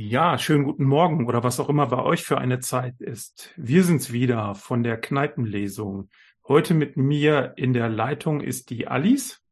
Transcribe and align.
Ja, 0.00 0.38
schönen 0.38 0.62
guten 0.62 0.84
Morgen 0.84 1.26
oder 1.26 1.42
was 1.42 1.58
auch 1.58 1.68
immer 1.68 1.88
bei 1.88 2.00
euch 2.00 2.22
für 2.22 2.38
eine 2.38 2.60
Zeit 2.60 3.00
ist. 3.00 3.52
Wir 3.56 3.82
sind's 3.82 4.12
wieder 4.12 4.54
von 4.54 4.84
der 4.84 4.96
Kneipenlesung. 4.96 6.08
Heute 6.46 6.72
mit 6.72 6.96
mir 6.96 7.54
in 7.56 7.72
der 7.72 7.88
Leitung 7.88 8.40
ist 8.40 8.70
die 8.70 8.86
Alice. 8.86 9.42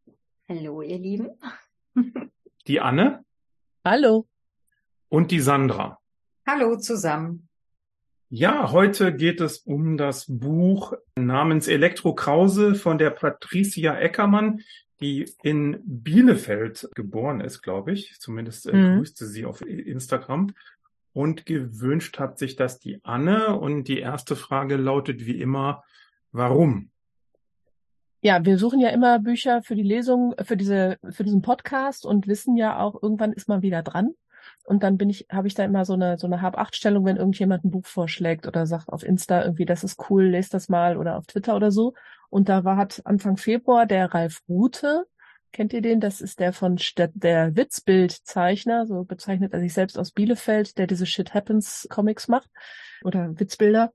Hallo, 0.48 0.82
ihr 0.82 1.00
Lieben. 1.00 1.30
Die 2.68 2.78
Anne. 2.78 3.24
Hallo. 3.84 4.28
Und 5.08 5.32
die 5.32 5.40
Sandra. 5.40 5.98
Hallo 6.46 6.76
zusammen. 6.76 7.48
Ja, 8.28 8.70
heute 8.70 9.12
geht 9.16 9.40
es 9.40 9.58
um 9.58 9.96
das 9.96 10.26
Buch 10.28 10.92
namens 11.16 11.66
Elektro 11.66 12.14
Krause 12.14 12.76
von 12.76 12.98
der 12.98 13.10
Patricia 13.10 13.98
Eckermann 13.98 14.60
die 15.00 15.30
in 15.42 15.80
Bielefeld 15.84 16.88
geboren 16.94 17.40
ist, 17.40 17.62
glaube 17.62 17.92
ich. 17.92 18.18
Zumindest 18.18 18.66
äh, 18.66 18.72
mhm. 18.72 18.98
grüßte 18.98 19.26
sie 19.26 19.44
auf 19.44 19.62
Instagram. 19.62 20.54
Und 21.12 21.46
gewünscht 21.46 22.18
hat 22.18 22.38
sich 22.38 22.56
das 22.56 22.78
die 22.78 23.02
Anne. 23.04 23.58
Und 23.58 23.84
die 23.84 23.98
erste 23.98 24.36
Frage 24.36 24.76
lautet 24.76 25.26
wie 25.26 25.40
immer, 25.40 25.84
warum? 26.32 26.90
Ja, 28.22 28.44
wir 28.44 28.58
suchen 28.58 28.80
ja 28.80 28.88
immer 28.88 29.18
Bücher 29.18 29.62
für 29.62 29.76
die 29.76 29.82
Lesung, 29.82 30.34
für 30.42 30.56
diese, 30.56 30.98
für 31.10 31.24
diesen 31.24 31.42
Podcast 31.42 32.04
und 32.04 32.26
wissen 32.26 32.56
ja 32.56 32.78
auch, 32.78 33.00
irgendwann 33.02 33.32
ist 33.32 33.48
man 33.48 33.62
wieder 33.62 33.82
dran. 33.82 34.14
Und 34.66 34.82
dann 34.82 34.98
bin 34.98 35.10
ich, 35.10 35.26
habe 35.30 35.46
ich 35.48 35.54
da 35.54 35.64
immer 35.64 35.84
so 35.84 35.94
eine, 35.94 36.18
so 36.18 36.26
eine 36.26 36.42
Hab-Acht-Stellung, 36.42 37.04
wenn 37.04 37.16
irgendjemand 37.16 37.64
ein 37.64 37.70
Buch 37.70 37.86
vorschlägt 37.86 38.46
oder 38.46 38.66
sagt 38.66 38.88
auf 38.88 39.04
Insta 39.04 39.42
irgendwie, 39.42 39.64
das 39.64 39.84
ist 39.84 40.10
cool, 40.10 40.24
lest 40.24 40.54
das 40.54 40.68
mal 40.68 40.96
oder 40.96 41.16
auf 41.16 41.26
Twitter 41.26 41.56
oder 41.56 41.70
so. 41.70 41.94
Und 42.30 42.48
da 42.48 42.64
war, 42.64 42.76
hat 42.76 43.00
Anfang 43.04 43.36
Februar 43.36 43.86
der 43.86 44.12
Ralf 44.12 44.42
Rute, 44.48 45.06
kennt 45.52 45.72
ihr 45.72 45.82
den? 45.82 46.00
Das 46.00 46.20
ist 46.20 46.40
der 46.40 46.52
von 46.52 46.78
St 46.78 47.10
der 47.14 47.54
Witzbildzeichner, 47.56 48.86
so 48.86 49.04
bezeichnet 49.04 49.52
er 49.52 49.60
sich 49.60 49.72
selbst 49.72 49.98
aus 49.98 50.10
Bielefeld, 50.10 50.76
der 50.78 50.86
diese 50.86 51.06
Shit 51.06 51.32
Happens 51.32 51.86
Comics 51.88 52.28
macht 52.28 52.50
oder 53.04 53.38
Witzbilder 53.38 53.92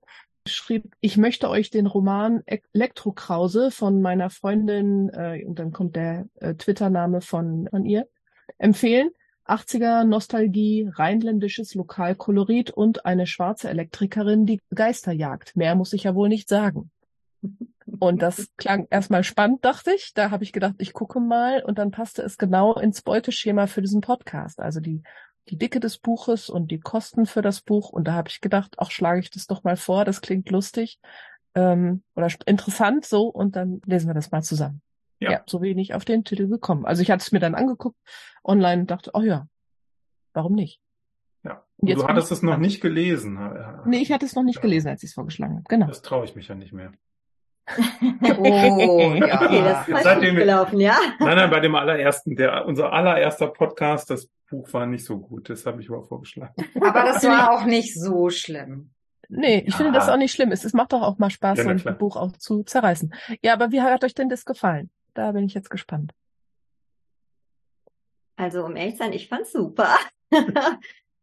schrieb, 0.48 0.94
ich 1.00 1.16
möchte 1.16 1.48
euch 1.48 1.70
den 1.70 1.86
Roman 1.86 2.42
Elektrokrause 2.46 3.70
von 3.70 4.02
meiner 4.02 4.30
Freundin, 4.30 5.08
äh, 5.10 5.44
und 5.46 5.58
dann 5.58 5.72
kommt 5.72 5.96
der 5.96 6.26
äh, 6.40 6.54
Twitter-Name 6.54 7.20
von, 7.20 7.68
von 7.70 7.84
ihr, 7.84 8.08
empfehlen. 8.58 9.10
80er 9.46 10.04
Nostalgie, 10.04 10.90
rheinländisches 10.94 11.74
Lokalkolorit 11.74 12.70
und 12.70 13.04
eine 13.04 13.26
schwarze 13.26 13.68
Elektrikerin, 13.68 14.46
die 14.46 14.60
Geister 14.74 15.12
jagt. 15.12 15.56
Mehr 15.56 15.74
muss 15.74 15.92
ich 15.92 16.04
ja 16.04 16.14
wohl 16.14 16.28
nicht 16.28 16.48
sagen. 16.48 16.90
Und 17.98 18.22
das 18.22 18.48
klang 18.56 18.86
erstmal 18.90 19.24
spannend, 19.24 19.64
dachte 19.64 19.92
ich. 19.92 20.12
Da 20.14 20.30
habe 20.30 20.44
ich 20.44 20.52
gedacht, 20.52 20.74
ich 20.78 20.92
gucke 20.92 21.20
mal 21.20 21.62
und 21.62 21.78
dann 21.78 21.90
passte 21.90 22.22
es 22.22 22.38
genau 22.38 22.74
ins 22.74 23.02
Beuteschema 23.02 23.66
für 23.66 23.82
diesen 23.82 24.00
Podcast. 24.00 24.60
Also 24.60 24.80
die, 24.80 25.02
die 25.48 25.56
Dicke 25.56 25.80
des 25.80 25.98
Buches 25.98 26.48
und 26.48 26.70
die 26.70 26.80
Kosten 26.80 27.26
für 27.26 27.42
das 27.42 27.60
Buch. 27.60 27.90
Und 27.90 28.06
da 28.08 28.12
habe 28.12 28.28
ich 28.28 28.40
gedacht, 28.40 28.76
ach, 28.78 28.90
schlage 28.90 29.20
ich 29.20 29.30
das 29.30 29.46
doch 29.46 29.64
mal 29.64 29.76
vor, 29.76 30.04
das 30.04 30.20
klingt 30.20 30.50
lustig 30.50 31.00
ähm, 31.54 32.02
oder 32.14 32.28
interessant 32.46 33.04
so 33.04 33.26
und 33.26 33.56
dann 33.56 33.80
lesen 33.84 34.08
wir 34.08 34.14
das 34.14 34.30
mal 34.30 34.42
zusammen. 34.42 34.80
Ja. 35.22 35.30
ja, 35.30 35.42
so 35.46 35.62
wenig 35.62 35.94
auf 35.94 36.04
den 36.04 36.24
Titel 36.24 36.48
gekommen. 36.48 36.84
Also 36.84 37.02
ich 37.02 37.10
hatte 37.10 37.22
es 37.22 37.32
mir 37.32 37.38
dann 37.38 37.54
angeguckt 37.54 37.96
online 38.44 38.82
und 38.82 38.90
dachte, 38.90 39.10
oh 39.14 39.22
ja, 39.22 39.46
warum 40.32 40.54
nicht? 40.54 40.80
Ja, 41.44 41.64
und 41.76 41.94
du 41.94 42.06
hattest 42.06 42.32
es 42.32 42.42
noch 42.42 42.58
nicht 42.58 42.80
gelesen. 42.80 43.38
Nee, 43.86 43.98
ich 43.98 44.12
hatte 44.12 44.26
es 44.26 44.34
noch 44.34 44.44
nicht 44.44 44.56
ja. 44.56 44.62
gelesen, 44.62 44.88
als 44.88 45.02
ich 45.02 45.10
es 45.10 45.14
vorgeschlagen 45.14 45.54
habe. 45.56 45.64
Genau. 45.68 45.86
Das 45.86 46.02
traue 46.02 46.24
ich 46.24 46.34
mich 46.34 46.48
ja 46.48 46.54
nicht 46.54 46.72
mehr. 46.72 46.92
oh, 48.38 49.14
ja. 49.14 49.40
Okay, 49.40 49.62
das 49.62 49.88
ist 49.88 50.02
Seitdem 50.02 50.34
gelaufen, 50.34 50.80
ja? 50.80 50.96
Nein, 51.20 51.36
nein, 51.36 51.50
bei 51.50 51.60
dem 51.60 51.74
allerersten, 51.74 52.34
der, 52.34 52.66
unser 52.66 52.92
allererster 52.92 53.48
Podcast, 53.48 54.10
das 54.10 54.28
Buch 54.50 54.72
war 54.72 54.86
nicht 54.86 55.04
so 55.04 55.18
gut, 55.18 55.48
das 55.48 55.64
habe 55.66 55.80
ich 55.80 55.88
aber 55.88 56.02
vorgeschlagen. 56.02 56.54
Aber 56.80 57.04
das 57.04 57.22
war 57.24 57.52
auch 57.52 57.64
nicht 57.64 57.98
so 57.98 58.30
schlimm. 58.30 58.90
Nee, 59.28 59.64
ich 59.66 59.72
ja. 59.72 59.76
finde 59.76 59.92
das 59.92 60.08
auch 60.08 60.16
nicht 60.16 60.32
schlimm. 60.32 60.52
Es, 60.52 60.64
es 60.64 60.74
macht 60.74 60.92
doch 60.92 61.02
auch 61.02 61.18
mal 61.18 61.30
Spaß, 61.30 61.58
ja, 61.58 61.64
so 61.64 61.88
ein 61.88 61.98
Buch 61.98 62.16
auch 62.16 62.32
zu 62.32 62.64
zerreißen. 62.64 63.14
Ja, 63.42 63.54
aber 63.54 63.72
wie 63.72 63.80
hat 63.80 64.04
euch 64.04 64.14
denn 64.14 64.28
das 64.28 64.44
gefallen? 64.44 64.90
Da 65.14 65.32
bin 65.32 65.44
ich 65.44 65.54
jetzt 65.54 65.70
gespannt. 65.70 66.12
Also 68.36 68.64
um 68.64 68.76
ehrlich 68.76 68.94
zu 68.94 68.98
sein, 68.98 69.12
ich 69.12 69.28
fand's 69.28 69.52
super. 69.52 69.96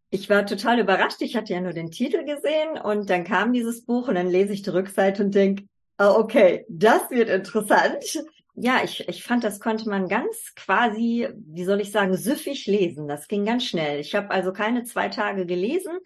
ich 0.10 0.30
war 0.30 0.46
total 0.46 0.80
überrascht. 0.80 1.22
Ich 1.22 1.36
hatte 1.36 1.54
ja 1.54 1.62
nur 1.62 1.74
den 1.74 1.92
Titel 1.92 2.24
gesehen 2.24 2.78
und 2.82 3.10
dann 3.10 3.24
kam 3.24 3.54
dieses 3.54 3.86
Buch 3.86 4.08
und 4.08 4.16
dann 4.16 4.28
lese 4.28 4.54
ich 4.54 4.62
die 4.62 4.70
Rückseite 4.70 5.24
und 5.24 5.36
denke, 5.36 5.64
oh, 5.98 6.14
okay, 6.18 6.66
das 6.70 7.10
wird 7.10 7.30
interessant. 7.30 8.24
Ja, 8.56 8.82
ich, 8.84 9.08
ich 9.08 9.24
fand, 9.24 9.44
das 9.44 9.60
konnte 9.60 9.90
man 9.90 10.08
ganz 10.08 10.54
quasi, 10.56 11.30
wie 11.36 11.64
soll 11.64 11.82
ich 11.82 11.92
sagen, 11.92 12.16
süffig 12.16 12.68
lesen. 12.68 13.08
Das 13.08 13.28
ging 13.28 13.46
ganz 13.46 13.66
schnell. 13.66 14.00
Ich 14.00 14.16
habe 14.16 14.32
also 14.32 14.52
keine 14.52 14.84
zwei 14.84 15.10
Tage 15.10 15.46
gelesen 15.46 15.98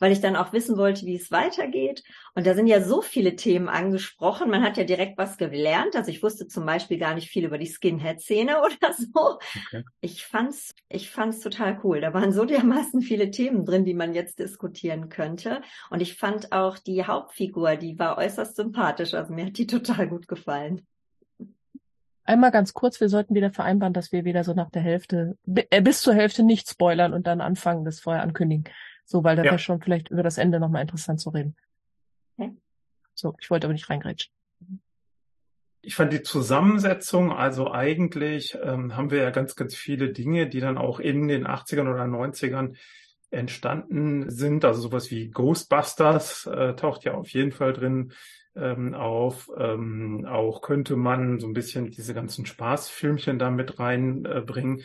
weil 0.00 0.10
ich 0.10 0.20
dann 0.20 0.34
auch 0.34 0.52
wissen 0.52 0.76
wollte, 0.76 1.06
wie 1.06 1.14
es 1.14 1.30
weitergeht. 1.30 2.02
Und 2.34 2.46
da 2.46 2.54
sind 2.54 2.66
ja 2.66 2.82
so 2.82 3.02
viele 3.02 3.36
Themen 3.36 3.68
angesprochen. 3.68 4.50
Man 4.50 4.64
hat 4.64 4.76
ja 4.76 4.84
direkt 4.84 5.16
was 5.18 5.36
gelernt. 5.36 5.94
Also 5.94 6.10
ich 6.10 6.22
wusste 6.22 6.48
zum 6.48 6.66
Beispiel 6.66 6.98
gar 6.98 7.14
nicht 7.14 7.28
viel 7.28 7.44
über 7.44 7.58
die 7.58 7.66
Skinhead-Szene 7.66 8.60
oder 8.64 8.92
so. 8.94 9.38
Okay. 9.68 9.84
Ich 10.00 10.24
fand's, 10.26 10.74
ich 10.88 11.10
fand's 11.10 11.40
total 11.40 11.78
cool. 11.84 12.00
Da 12.00 12.12
waren 12.14 12.32
so 12.32 12.44
dermaßen 12.44 13.02
viele 13.02 13.30
Themen 13.30 13.64
drin, 13.64 13.84
die 13.84 13.94
man 13.94 14.14
jetzt 14.14 14.38
diskutieren 14.38 15.10
könnte. 15.10 15.60
Und 15.90 16.00
ich 16.00 16.16
fand 16.16 16.50
auch 16.50 16.78
die 16.78 17.04
Hauptfigur, 17.04 17.76
die 17.76 17.98
war 17.98 18.18
äußerst 18.18 18.56
sympathisch. 18.56 19.14
Also 19.14 19.32
mir 19.34 19.46
hat 19.46 19.58
die 19.58 19.66
total 19.66 20.08
gut 20.08 20.26
gefallen. 20.26 20.86
Einmal 22.24 22.52
ganz 22.52 22.74
kurz, 22.74 23.00
wir 23.00 23.08
sollten 23.08 23.34
wieder 23.34 23.50
vereinbaren, 23.50 23.92
dass 23.92 24.12
wir 24.12 24.24
wieder 24.24 24.44
so 24.44 24.54
nach 24.54 24.70
der 24.70 24.82
Hälfte, 24.82 25.36
äh, 25.46 25.82
bis 25.82 26.00
zur 26.00 26.14
Hälfte 26.14 26.44
nicht 26.44 26.70
spoilern 26.70 27.12
und 27.12 27.26
dann 27.26 27.40
anfangen, 27.40 27.84
das 27.84 28.00
vorher 28.00 28.22
ankündigen. 28.22 28.64
So, 29.10 29.24
weil 29.24 29.34
da 29.34 29.42
ja. 29.42 29.50
wäre 29.50 29.58
schon 29.58 29.80
vielleicht 29.80 30.08
über 30.10 30.22
das 30.22 30.38
Ende 30.38 30.60
nochmal 30.60 30.82
interessant 30.82 31.18
zu 31.18 31.30
reden. 31.30 31.56
Okay. 32.38 32.52
So, 33.12 33.34
ich 33.40 33.50
wollte 33.50 33.66
aber 33.66 33.74
nicht 33.74 33.90
reingrätschen. 33.90 34.32
Ich 35.82 35.96
fand 35.96 36.12
die 36.12 36.22
Zusammensetzung, 36.22 37.32
also 37.32 37.72
eigentlich 37.72 38.56
ähm, 38.62 38.96
haben 38.96 39.10
wir 39.10 39.20
ja 39.20 39.30
ganz, 39.30 39.56
ganz 39.56 39.74
viele 39.74 40.12
Dinge, 40.12 40.48
die 40.48 40.60
dann 40.60 40.78
auch 40.78 41.00
in 41.00 41.26
den 41.26 41.44
80ern 41.44 41.90
oder 41.92 42.04
90ern 42.04 42.76
entstanden 43.30 44.30
sind. 44.30 44.64
Also 44.64 44.80
sowas 44.80 45.10
wie 45.10 45.28
Ghostbusters 45.28 46.46
äh, 46.46 46.76
taucht 46.76 47.02
ja 47.02 47.14
auf 47.14 47.30
jeden 47.30 47.50
Fall 47.50 47.72
drin 47.72 48.12
ähm, 48.54 48.94
auf. 48.94 49.50
Ähm, 49.58 50.24
auch 50.24 50.62
könnte 50.62 50.94
man 50.94 51.40
so 51.40 51.48
ein 51.48 51.52
bisschen 51.52 51.90
diese 51.90 52.14
ganzen 52.14 52.46
Spaßfilmchen 52.46 53.40
da 53.40 53.50
mit 53.50 53.80
reinbringen. 53.80 54.78
Äh, 54.78 54.84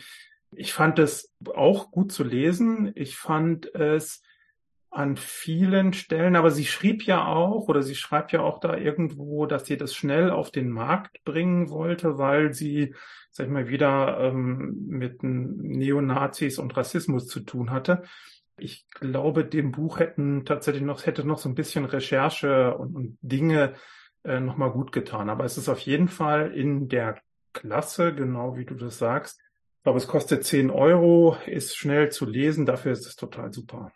ich 0.52 0.72
fand 0.72 0.98
es 0.98 1.34
auch 1.54 1.90
gut 1.90 2.12
zu 2.12 2.24
lesen. 2.24 2.92
Ich 2.94 3.16
fand 3.16 3.74
es 3.74 4.22
an 4.90 5.16
vielen 5.16 5.92
Stellen, 5.92 6.36
aber 6.36 6.50
sie 6.50 6.64
schrieb 6.64 7.02
ja 7.04 7.26
auch 7.26 7.68
oder 7.68 7.82
sie 7.82 7.94
schreibt 7.94 8.32
ja 8.32 8.40
auch 8.40 8.60
da 8.60 8.76
irgendwo, 8.76 9.44
dass 9.44 9.66
sie 9.66 9.76
das 9.76 9.94
schnell 9.94 10.30
auf 10.30 10.50
den 10.50 10.70
Markt 10.70 11.22
bringen 11.24 11.68
wollte, 11.68 12.16
weil 12.16 12.54
sie, 12.54 12.94
sag 13.30 13.46
ich 13.46 13.52
mal, 13.52 13.68
wieder 13.68 14.18
ähm, 14.20 14.86
mit 14.88 15.22
Neonazis 15.22 16.58
und 16.58 16.74
Rassismus 16.76 17.26
zu 17.26 17.40
tun 17.40 17.70
hatte. 17.70 18.04
Ich 18.56 18.88
glaube, 18.88 19.44
dem 19.44 19.70
Buch 19.70 19.98
hätten 19.98 20.46
tatsächlich 20.46 20.84
noch, 20.84 21.04
hätte 21.04 21.26
noch 21.26 21.38
so 21.38 21.50
ein 21.50 21.54
bisschen 21.54 21.84
Recherche 21.84 22.74
und, 22.78 22.96
und 22.96 23.18
Dinge 23.20 23.74
äh, 24.24 24.40
nochmal 24.40 24.70
gut 24.70 24.92
getan. 24.92 25.28
Aber 25.28 25.44
es 25.44 25.58
ist 25.58 25.68
auf 25.68 25.80
jeden 25.80 26.08
Fall 26.08 26.52
in 26.52 26.88
der 26.88 27.20
Klasse, 27.52 28.14
genau 28.14 28.56
wie 28.56 28.64
du 28.64 28.74
das 28.74 28.96
sagst, 28.96 29.40
glaube, 29.86 30.00
es 30.00 30.08
kostet 30.08 30.44
10 30.44 30.70
Euro, 30.70 31.36
ist 31.46 31.76
schnell 31.76 32.10
zu 32.10 32.26
lesen, 32.26 32.66
dafür 32.66 32.90
ist 32.90 33.06
es 33.06 33.14
total 33.14 33.52
super. 33.52 33.92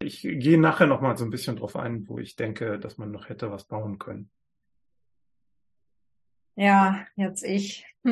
Ich 0.00 0.20
gehe 0.20 0.60
nachher 0.60 0.86
noch 0.86 1.00
mal 1.00 1.16
so 1.16 1.24
ein 1.24 1.30
bisschen 1.30 1.56
drauf 1.56 1.76
ein, 1.76 2.06
wo 2.10 2.18
ich 2.18 2.36
denke, 2.36 2.78
dass 2.78 2.98
man 2.98 3.10
noch 3.10 3.30
hätte 3.30 3.50
was 3.50 3.64
bauen 3.64 3.98
können. 3.98 4.28
Ja, 6.56 7.06
jetzt 7.16 7.42
ich. 7.42 7.86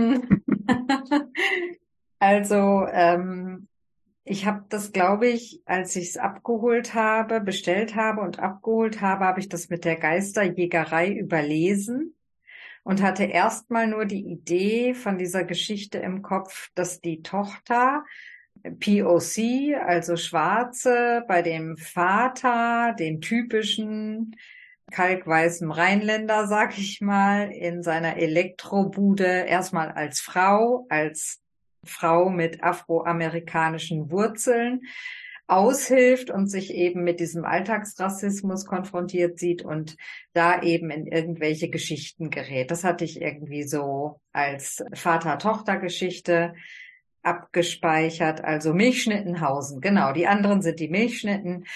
also 2.19 2.87
ähm, 2.91 3.69
ich 4.25 4.47
habe 4.47 4.65
das, 4.71 4.93
glaube 4.93 5.29
ich, 5.29 5.61
als 5.67 5.94
ich 5.97 6.08
es 6.08 6.17
abgeholt 6.17 6.94
habe, 6.94 7.43
bestellt 7.43 7.94
habe 7.94 8.23
und 8.23 8.38
abgeholt 8.38 9.03
habe, 9.03 9.26
habe 9.26 9.41
ich 9.41 9.50
das 9.50 9.69
mit 9.69 9.85
der 9.85 9.97
Geisterjägerei 9.97 11.12
überlesen 11.12 12.15
und 12.84 13.02
hatte 13.02 13.25
erstmal 13.25 13.87
nur 13.87 14.05
die 14.05 14.25
Idee 14.25 14.94
von 14.94 15.19
dieser 15.19 15.44
Geschichte 15.44 15.99
im 15.99 16.23
Kopf, 16.23 16.70
dass 16.75 17.00
die 17.00 17.23
Tochter 17.23 18.05
POC, 18.62 19.76
also 19.84 20.17
Schwarze, 20.17 21.25
bei 21.26 21.43
dem 21.43 21.76
Vater, 21.76 22.94
den 22.99 23.20
typischen 23.20 24.37
kalkweißen 24.90 25.70
Rheinländer, 25.70 26.46
sag 26.46 26.76
ich 26.79 27.00
mal, 27.00 27.50
in 27.50 27.82
seiner 27.82 28.17
Elektrobude 28.17 29.46
erstmal 29.46 29.90
als 29.90 30.20
Frau, 30.20 30.87
als 30.90 31.40
Frau 31.84 32.29
mit 32.31 32.62
afroamerikanischen 32.62 34.11
Wurzeln 34.11 34.82
aushilft 35.52 36.31
und 36.31 36.46
sich 36.46 36.72
eben 36.72 37.04
mit 37.04 37.20
diesem 37.20 37.44
Alltagsrassismus 37.44 38.64
konfrontiert 38.64 39.38
sieht 39.38 39.62
und 39.62 39.99
da 40.32 40.62
eben 40.62 40.90
in 40.90 41.06
irgendwelche 41.06 41.69
Geschichten 41.69 42.31
gerät. 42.31 42.70
Das 42.70 42.84
hatte 42.84 43.04
ich 43.04 43.20
irgendwie 43.20 43.64
so 43.64 44.20
als 44.32 44.82
Vater-Tochter-Geschichte 44.94 46.54
abgespeichert. 47.22 48.43
Also 48.43 48.72
Milchschnittenhausen, 48.72 49.82
genau. 49.82 50.14
Die 50.14 50.26
anderen 50.26 50.62
sind 50.62 50.81
die 50.81 50.88
Milchschnitten. 50.88 51.66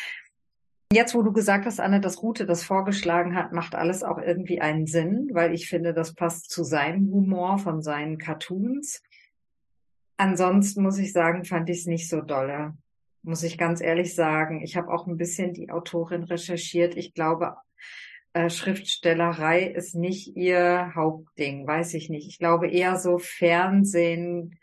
Jetzt, 0.91 1.15
wo 1.15 1.23
du 1.23 1.33
gesagt 1.33 1.67
hast, 1.67 1.79
Anne, 1.79 2.01
dass 2.01 2.23
Rute 2.23 2.47
das 2.47 2.65
vorgeschlagen 2.65 3.35
hat, 3.35 3.53
macht 3.53 3.75
alles 3.75 4.03
auch 4.03 4.19
irgendwie 4.19 4.63
einen 4.63 4.87
Sinn, 4.87 5.29
weil 5.33 5.53
ich 5.53 5.69
finde, 5.69 5.93
das 5.93 6.15
passt 6.15 6.49
zu 6.51 6.65
seinem 6.65 7.13
Humor 7.13 7.59
von 7.59 7.83
seinen 7.83 8.17
Cartoons. 8.17 9.03
Ansonsten 10.17 10.83
muss 10.83 10.97
ich 10.97 11.13
sagen, 11.13 11.45
fand 11.45 11.69
ich 11.69 11.81
es 11.81 11.87
nicht 11.87 12.09
so 12.09 12.23
dolle. 12.23 12.73
Muss 13.27 13.43
ich 13.43 13.59
ganz 13.59 13.81
ehrlich 13.81 14.15
sagen. 14.15 14.63
Ich 14.63 14.77
habe 14.77 14.89
auch 14.89 15.09
ein 15.09 15.17
bisschen 15.17 15.53
die 15.53 15.71
Autorin 15.73 16.23
recherchiert. 16.23 16.97
Ich 16.97 17.13
glaube, 17.13 17.57
äh, 18.35 18.49
Schriftstellerei 18.49 19.65
ist 19.65 19.97
nicht 19.97 20.37
ihr 20.37 20.93
Hauptding, 20.95 21.67
weiß 21.67 21.95
ich 21.95 22.09
nicht. 22.09 22.29
Ich 22.29 22.39
glaube 22.39 22.69
eher 22.69 22.97
so 23.01 23.19
Fernsehen, 23.19 24.61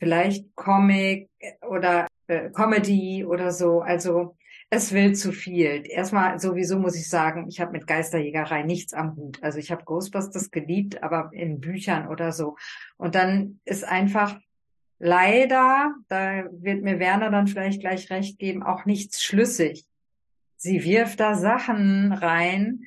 vielleicht 0.00 0.56
Comic 0.56 1.30
oder 1.60 2.08
äh, 2.26 2.50
Comedy 2.50 3.24
oder 3.24 3.52
so. 3.52 3.82
Also 3.82 4.36
es 4.68 4.92
will 4.92 5.14
zu 5.14 5.30
viel. 5.30 5.84
Erstmal 5.86 6.40
sowieso 6.40 6.80
muss 6.80 6.96
ich 6.96 7.08
sagen, 7.08 7.46
ich 7.48 7.60
habe 7.60 7.70
mit 7.70 7.86
Geisterjägerei 7.86 8.64
nichts 8.64 8.94
am 8.94 9.14
Hut. 9.14 9.40
Also 9.44 9.60
ich 9.60 9.70
habe 9.70 9.84
Ghostbusters 9.84 10.50
geliebt, 10.50 11.04
aber 11.04 11.30
in 11.32 11.60
Büchern 11.60 12.08
oder 12.08 12.32
so. 12.32 12.56
Und 12.96 13.14
dann 13.14 13.60
ist 13.64 13.84
einfach 13.84 14.40
leider, 14.98 15.94
da 16.08 16.44
wird 16.50 16.82
mir 16.82 16.98
Werner 16.98 17.30
dann 17.30 17.46
vielleicht 17.46 17.80
gleich 17.80 18.10
recht 18.10 18.38
geben, 18.38 18.62
auch 18.62 18.84
nichts 18.84 19.22
schlüssig. 19.22 19.86
Sie 20.56 20.84
wirft 20.84 21.20
da 21.20 21.34
Sachen 21.34 22.12
rein 22.12 22.84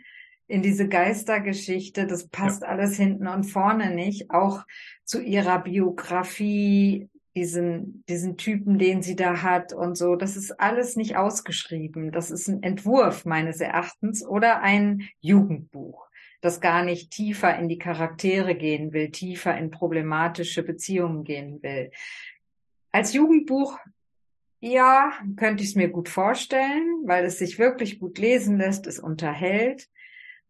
in 0.48 0.64
diese 0.64 0.88
Geistergeschichte, 0.88 2.08
das 2.08 2.28
passt 2.28 2.64
ja. 2.64 2.70
alles 2.70 2.98
hinten 2.98 3.28
und 3.28 3.44
vorne 3.44 3.94
nicht, 3.94 4.32
auch 4.32 4.66
zu 5.06 5.22
ihrer 5.22 5.60
Biografie, 5.60 7.08
diesen, 7.36 8.04
diesen 8.10 8.38
Typen, 8.38 8.80
den 8.80 9.04
sie 9.04 9.16
da 9.16 9.44
hat 9.44 9.74
und 9.74 9.96
so, 9.96 10.16
das 10.16 10.36
ist 10.36 10.60
alles 10.60 10.96
nicht 10.96 11.16
ausgeschrieben. 11.16 12.12
Das 12.12 12.32
ist 12.32 12.48
ein 12.48 12.64
Entwurf 12.64 13.26
meines 13.26 13.62
Erachtens 13.62 14.26
oder 14.26 14.62
ein 14.62 15.08
Jugendbuch 15.22 16.09
das 16.42 16.62
gar 16.62 16.84
nicht 16.84 17.12
tiefer 17.12 17.58
in 17.58 17.68
die 17.68 17.78
Charaktere 17.78 18.56
gehen 18.56 18.94
will, 18.94 19.12
tiefer 19.12 19.58
in 19.58 19.72
problematische 19.72 20.64
Beziehungen 20.64 21.24
gehen 21.24 21.62
will. 21.62 21.92
Als 22.92 23.14
Jugendbuch, 23.14 23.78
ja, 24.62 25.12
könnte 25.38 25.64
ich 25.64 25.70
es 25.70 25.76
mir 25.76 25.90
gut 25.90 26.10
vorstellen, 26.10 27.04
weil 27.06 27.26
es 27.26 27.38
sich 27.38 27.60
wirklich 27.60 28.00
gut 28.00 28.18
lesen 28.18 28.58
lässt, 28.58 28.88
es 28.88 29.00
unterhält. 29.00 29.88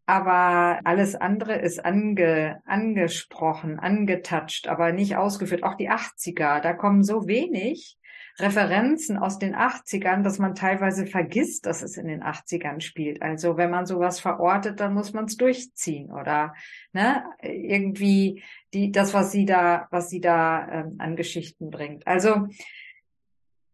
Aber 0.06 0.80
alles 0.82 1.14
andere 1.14 1.54
ist 1.54 1.84
ange, 1.84 2.60
angesprochen, 2.64 3.78
angetatscht, 3.78 4.66
aber 4.66 4.92
nicht 4.92 5.16
ausgeführt. 5.16 5.62
Auch 5.62 5.76
die 5.76 5.90
80er, 5.90 6.60
da 6.60 6.72
kommen 6.72 7.04
so 7.04 7.28
wenig 7.28 7.99
Referenzen 8.40 9.16
aus 9.16 9.38
den 9.38 9.54
80ern, 9.54 10.22
dass 10.22 10.38
man 10.38 10.54
teilweise 10.54 11.06
vergisst, 11.06 11.66
dass 11.66 11.82
es 11.82 11.96
in 11.96 12.06
den 12.06 12.22
80ern 12.22 12.80
spielt. 12.80 13.22
Also 13.22 13.56
wenn 13.56 13.70
man 13.70 13.86
sowas 13.86 14.20
verortet, 14.20 14.80
dann 14.80 14.94
muss 14.94 15.12
man 15.12 15.26
es 15.26 15.36
durchziehen 15.36 16.10
oder 16.10 16.54
ne, 16.92 17.24
irgendwie 17.42 18.42
die 18.72 18.92
das, 18.92 19.14
was 19.14 19.32
sie 19.32 19.46
da, 19.46 19.88
was 19.90 20.10
sie 20.10 20.20
da 20.20 20.68
ähm, 20.68 20.96
an 20.98 21.16
Geschichten 21.16 21.70
bringt. 21.70 22.06
Also 22.06 22.48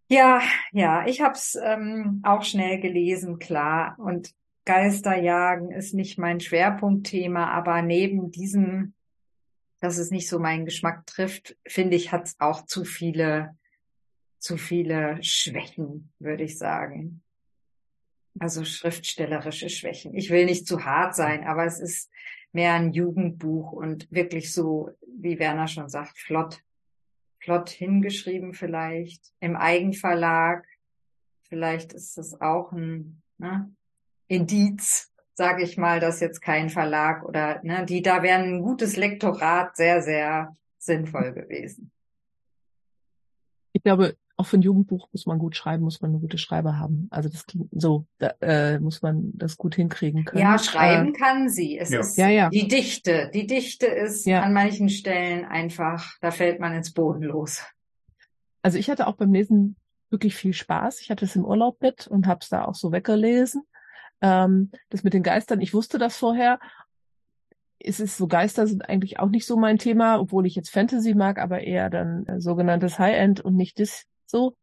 ja, 0.09 0.41
ja, 0.73 1.05
ich 1.07 1.21
habe 1.21 1.35
es 1.35 1.59
ähm, 1.61 2.21
auch 2.25 2.45
schnell 2.45 2.81
gelesen, 2.81 3.39
klar. 3.39 3.97
Und 3.99 4.33
Geisterjagen 4.65 5.71
ist 5.71 5.95
nicht 5.95 6.19
mein 6.19 6.41
Schwerpunktthema, 6.41 7.51
aber 7.51 7.83
neben 7.83 8.31
diesem, 8.31 8.95
dass 9.81 9.99
es 9.99 10.11
nicht 10.11 10.29
so 10.29 10.39
meinen 10.39 10.65
Geschmack 10.65 11.07
trifft, 11.07 11.57
finde 11.67 11.97
ich, 11.97 12.13
hat 12.13 12.27
es 12.27 12.37
auch 12.39 12.67
zu 12.67 12.85
viele 12.85 13.57
zu 14.47 14.57
viele 14.57 15.19
Schwächen, 15.23 16.13
würde 16.21 16.45
ich 16.45 16.57
sagen. 16.57 17.23
Also 18.39 18.65
schriftstellerische 18.65 19.69
Schwächen. 19.69 20.15
Ich 20.15 20.31
will 20.31 20.45
nicht 20.45 20.69
zu 20.69 20.85
hart 20.85 21.17
sein, 21.17 21.45
aber 21.45 21.65
es 21.65 21.81
ist 21.81 22.11
mehr 22.53 22.75
ein 22.75 22.93
Jugendbuch 22.93 23.73
und 23.73 24.11
wirklich 24.13 24.53
so, 24.53 24.91
wie 25.19 25.41
Werner 25.41 25.67
schon 25.67 25.89
sagt, 25.89 26.19
flott, 26.19 26.63
flott 27.41 27.71
hingeschrieben 27.71 28.55
vielleicht, 28.55 29.33
im 29.41 29.57
Eigenverlag. 29.57 30.65
Vielleicht 31.49 31.93
ist 31.93 32.17
das 32.17 32.41
auch 32.41 32.71
ein 32.71 33.23
ne, 33.39 33.75
Indiz, 34.29 35.13
sage 35.35 35.65
ich 35.65 35.77
mal, 35.77 35.99
dass 35.99 36.21
jetzt 36.21 36.41
kein 36.41 36.71
Verlag 36.71 37.25
oder 37.25 37.61
ne, 37.65 37.85
die 37.85 38.01
da 38.01 38.23
wären 38.23 38.43
ein 38.43 38.63
gutes 38.63 38.97
Lektorat 38.97 39.77
sehr, 39.77 40.03
sehr 40.03 40.57
sinnvoll 40.79 41.33
gewesen. 41.33 41.91
Ich 43.73 43.83
glaube, 43.83 44.17
auch 44.37 44.47
für 44.47 44.59
ein 44.59 44.63
Jugendbuch 44.63 45.09
muss 45.13 45.27
man 45.27 45.39
gut 45.39 45.57
schreiben, 45.57 45.85
muss 45.85 46.01
man 46.01 46.11
eine 46.11 46.21
gute 46.21 46.39
Schreiber 46.39 46.79
haben. 46.79 47.09
Also 47.11 47.29
das 47.29 47.47
klingt 47.47 47.69
so, 47.73 48.07
da, 48.19 48.35
äh, 48.41 48.79
muss 48.79 49.01
man 49.01 49.33
das 49.35 49.57
gut 49.57 49.75
hinkriegen 49.75 50.25
können. 50.25 50.43
Ja, 50.43 50.59
schreiben 50.59 51.15
äh, 51.15 51.19
kann 51.19 51.49
sie. 51.49 51.79
Es 51.79 51.91
ja. 51.91 52.01
ist 52.01 52.17
ja, 52.19 52.29
ja. 52.29 52.51
die 52.51 52.69
Dichte. 52.69 53.31
Die 53.33 53.47
Dichte 53.47 53.87
ist 53.87 54.27
ja. 54.27 54.43
an 54.43 54.53
manchen 54.53 54.91
Stellen 54.91 55.47
einfach, 55.47 56.13
da 56.21 56.31
fällt 56.31 56.61
man 56.61 56.75
ins 56.75 56.93
Boden 56.93 57.23
los. 57.23 57.63
Also 58.63 58.79
ich 58.79 58.91
hatte 58.91 59.07
auch 59.07 59.17
beim 59.17 59.33
Lesen 59.33 59.77
wirklich 60.11 60.35
viel 60.35 60.53
Spaß. 60.53 61.01
Ich 61.01 61.11
hatte 61.11 61.25
es 61.25 61.35
im 61.35 61.45
Urlaub 61.45 61.81
mit 61.81 62.07
und 62.07 62.27
habe 62.27 62.41
es 62.43 62.49
da 62.49 62.65
auch 62.65 62.75
so 62.75 62.93
weggelesen. 62.93 63.63
Ähm, 64.21 64.71
das 64.91 65.03
mit 65.03 65.15
den 65.15 65.23
Geistern, 65.23 65.61
ich 65.61 65.73
wusste 65.73 65.99
das 65.99 66.17
vorher 66.17 66.59
es 67.79 68.01
ist 68.01 68.17
so 68.17 68.27
Geister 68.27 68.67
sind 68.67 68.89
eigentlich 68.89 69.19
auch 69.21 69.29
nicht 69.29 69.47
so 69.47 69.57
mein 69.57 69.79
Thema, 69.79 70.19
obwohl 70.19 70.47
ich 70.47 70.55
jetzt 70.57 70.71
Fantasy 70.71 71.15
mag, 71.15 71.39
aber 71.39 71.61
eher 71.61 71.91
dann 71.91 72.27
äh, 72.27 72.41
sogenanntes 72.41 72.99
High-End 72.99 73.41
und 73.41 73.55
nicht 73.55 73.79
das 73.79 74.07
so. 74.27 74.57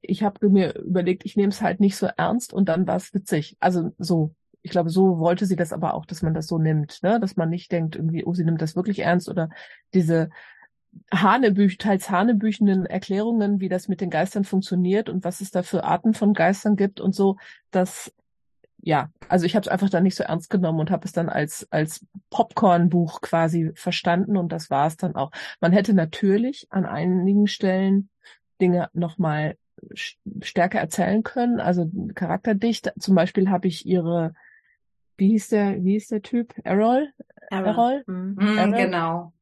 Ich 0.00 0.22
habe 0.22 0.48
mir 0.48 0.76
überlegt, 0.78 1.24
ich 1.24 1.36
nehme 1.36 1.50
es 1.50 1.60
halt 1.60 1.80
nicht 1.80 1.96
so 1.96 2.06
ernst 2.06 2.52
und 2.52 2.68
dann 2.68 2.86
war 2.86 2.96
es 2.96 3.12
witzig. 3.14 3.56
Also 3.58 3.92
so, 3.98 4.34
ich 4.62 4.70
glaube, 4.70 4.90
so 4.90 5.18
wollte 5.18 5.46
sie 5.46 5.56
das 5.56 5.72
aber 5.72 5.94
auch, 5.94 6.06
dass 6.06 6.22
man 6.22 6.34
das 6.34 6.46
so 6.46 6.58
nimmt, 6.58 7.02
ne? 7.02 7.18
dass 7.20 7.36
man 7.36 7.50
nicht 7.50 7.72
denkt 7.72 7.96
irgendwie, 7.96 8.24
oh, 8.24 8.34
sie 8.34 8.44
nimmt 8.44 8.62
das 8.62 8.76
wirklich 8.76 9.00
ernst 9.00 9.28
oder 9.28 9.50
diese 9.94 10.30
Hanebüch, 11.12 11.78
teils 11.78 12.10
hanebüchenden 12.10 12.86
Erklärungen, 12.86 13.60
wie 13.60 13.68
das 13.68 13.88
mit 13.88 14.00
den 14.00 14.10
Geistern 14.10 14.44
funktioniert 14.44 15.08
und 15.08 15.24
was 15.24 15.40
es 15.40 15.50
da 15.50 15.62
für 15.62 15.84
Arten 15.84 16.14
von 16.14 16.32
Geistern 16.32 16.76
gibt 16.76 17.00
und 17.00 17.14
so, 17.14 17.36
das 17.70 18.12
ja, 18.80 19.10
also 19.28 19.44
ich 19.44 19.56
habe 19.56 19.62
es 19.62 19.68
einfach 19.68 19.90
dann 19.90 20.04
nicht 20.04 20.14
so 20.14 20.22
ernst 20.22 20.50
genommen 20.50 20.78
und 20.78 20.90
habe 20.90 21.04
es 21.04 21.12
dann 21.12 21.28
als 21.28 21.66
als 21.70 22.06
Popcorn-Buch 22.30 23.20
quasi 23.20 23.72
verstanden 23.74 24.36
und 24.36 24.52
das 24.52 24.70
war 24.70 24.86
es 24.86 24.96
dann 24.96 25.16
auch. 25.16 25.32
Man 25.60 25.72
hätte 25.72 25.94
natürlich 25.94 26.68
an 26.70 26.86
einigen 26.86 27.48
Stellen 27.48 28.08
Dinge 28.60 28.90
nochmal 28.92 29.56
stärker 30.40 30.80
erzählen 30.80 31.22
können, 31.22 31.60
also 31.60 31.90
charakterdicht. 32.14 32.92
Zum 32.98 33.14
Beispiel 33.14 33.50
habe 33.50 33.68
ich 33.68 33.86
ihre, 33.86 34.34
wie 35.16 35.28
hieß 35.28 35.48
der, 35.48 35.84
wie 35.84 35.92
hieß 35.92 36.08
der 36.08 36.22
Typ? 36.22 36.54
Errol? 36.64 37.12
Errol? 37.50 37.68
Errol? 37.68 38.04
Mhm. 38.06 38.58
Errol? 38.58 38.76
Genau. 38.76 39.32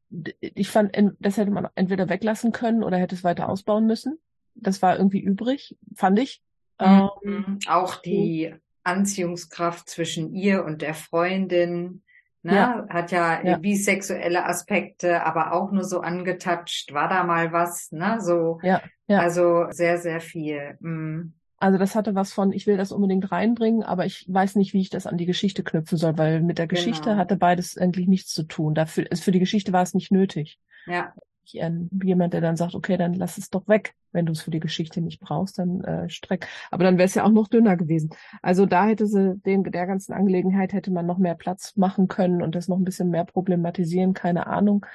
Ich 0.40 0.68
fand, 0.68 0.96
das 1.18 1.36
hätte 1.36 1.50
man 1.50 1.68
entweder 1.74 2.08
weglassen 2.08 2.52
können 2.52 2.84
oder 2.84 2.96
hätte 2.96 3.14
es 3.14 3.24
weiter 3.24 3.48
ausbauen 3.48 3.86
müssen. 3.86 4.18
Das 4.54 4.80
war 4.82 4.96
irgendwie 4.96 5.20
übrig, 5.20 5.76
fand 5.94 6.18
ich. 6.18 6.42
Mhm. 6.80 7.10
Ähm, 7.24 7.58
Auch 7.68 7.96
die 7.96 8.54
Anziehungskraft 8.84 9.88
zwischen 9.88 10.32
ihr 10.32 10.64
und 10.64 10.82
der 10.82 10.94
Freundin 10.94 12.02
Ne? 12.42 12.54
Ja. 12.54 12.86
Hat 12.88 13.10
ja, 13.10 13.42
ja, 13.42 13.58
bisexuelle 13.58 14.46
Aspekte, 14.46 15.24
aber 15.24 15.52
auch 15.52 15.72
nur 15.72 15.84
so 15.84 16.00
angetatscht. 16.00 16.92
War 16.92 17.08
da 17.08 17.24
mal 17.24 17.52
was, 17.52 17.90
ne? 17.92 18.18
So, 18.20 18.60
ja, 18.62 18.80
ja. 19.08 19.18
also 19.18 19.66
sehr, 19.70 19.98
sehr 19.98 20.20
viel. 20.20 20.76
Mhm. 20.80 21.34
Also 21.58 21.78
das 21.78 21.94
hatte 21.94 22.14
was 22.14 22.32
von, 22.32 22.52
ich 22.52 22.66
will 22.66 22.76
das 22.76 22.92
unbedingt 22.92 23.32
reinbringen, 23.32 23.82
aber 23.82 24.04
ich 24.04 24.26
weiß 24.28 24.56
nicht, 24.56 24.74
wie 24.74 24.80
ich 24.82 24.90
das 24.90 25.06
an 25.06 25.16
die 25.16 25.24
Geschichte 25.24 25.64
knüpfen 25.64 25.96
soll, 25.96 26.18
weil 26.18 26.42
mit 26.42 26.58
der 26.58 26.66
Geschichte 26.66 27.10
genau. 27.10 27.16
hatte 27.16 27.36
beides 27.36 27.78
eigentlich 27.78 28.08
nichts 28.08 28.34
zu 28.34 28.42
tun. 28.42 28.74
Dafür, 28.74 29.06
für 29.14 29.32
die 29.32 29.38
Geschichte 29.38 29.72
war 29.72 29.82
es 29.82 29.94
nicht 29.94 30.12
nötig. 30.12 30.60
Ja 30.86 31.14
jemand, 31.52 32.34
der 32.34 32.40
dann 32.40 32.56
sagt, 32.56 32.74
okay, 32.74 32.96
dann 32.96 33.14
lass 33.14 33.38
es 33.38 33.50
doch 33.50 33.66
weg. 33.68 33.94
Wenn 34.12 34.26
du 34.26 34.32
es 34.32 34.42
für 34.42 34.50
die 34.50 34.60
Geschichte 34.60 35.00
nicht 35.00 35.20
brauchst, 35.20 35.58
dann 35.58 35.82
äh, 35.82 36.08
streck. 36.08 36.46
Aber 36.70 36.84
dann 36.84 36.98
wäre 36.98 37.06
es 37.06 37.14
ja 37.14 37.24
auch 37.24 37.30
noch 37.30 37.48
dünner 37.48 37.76
gewesen. 37.76 38.10
Also 38.42 38.66
da 38.66 38.86
hätte 38.86 39.06
sie 39.06 39.36
den, 39.44 39.64
der 39.64 39.86
ganzen 39.86 40.12
Angelegenheit 40.12 40.72
hätte 40.72 40.90
man 40.90 41.06
noch 41.06 41.18
mehr 41.18 41.34
Platz 41.34 41.76
machen 41.76 42.08
können 42.08 42.42
und 42.42 42.54
das 42.54 42.68
noch 42.68 42.78
ein 42.78 42.84
bisschen 42.84 43.10
mehr 43.10 43.24
problematisieren, 43.24 44.14
keine 44.14 44.46
Ahnung. 44.46 44.86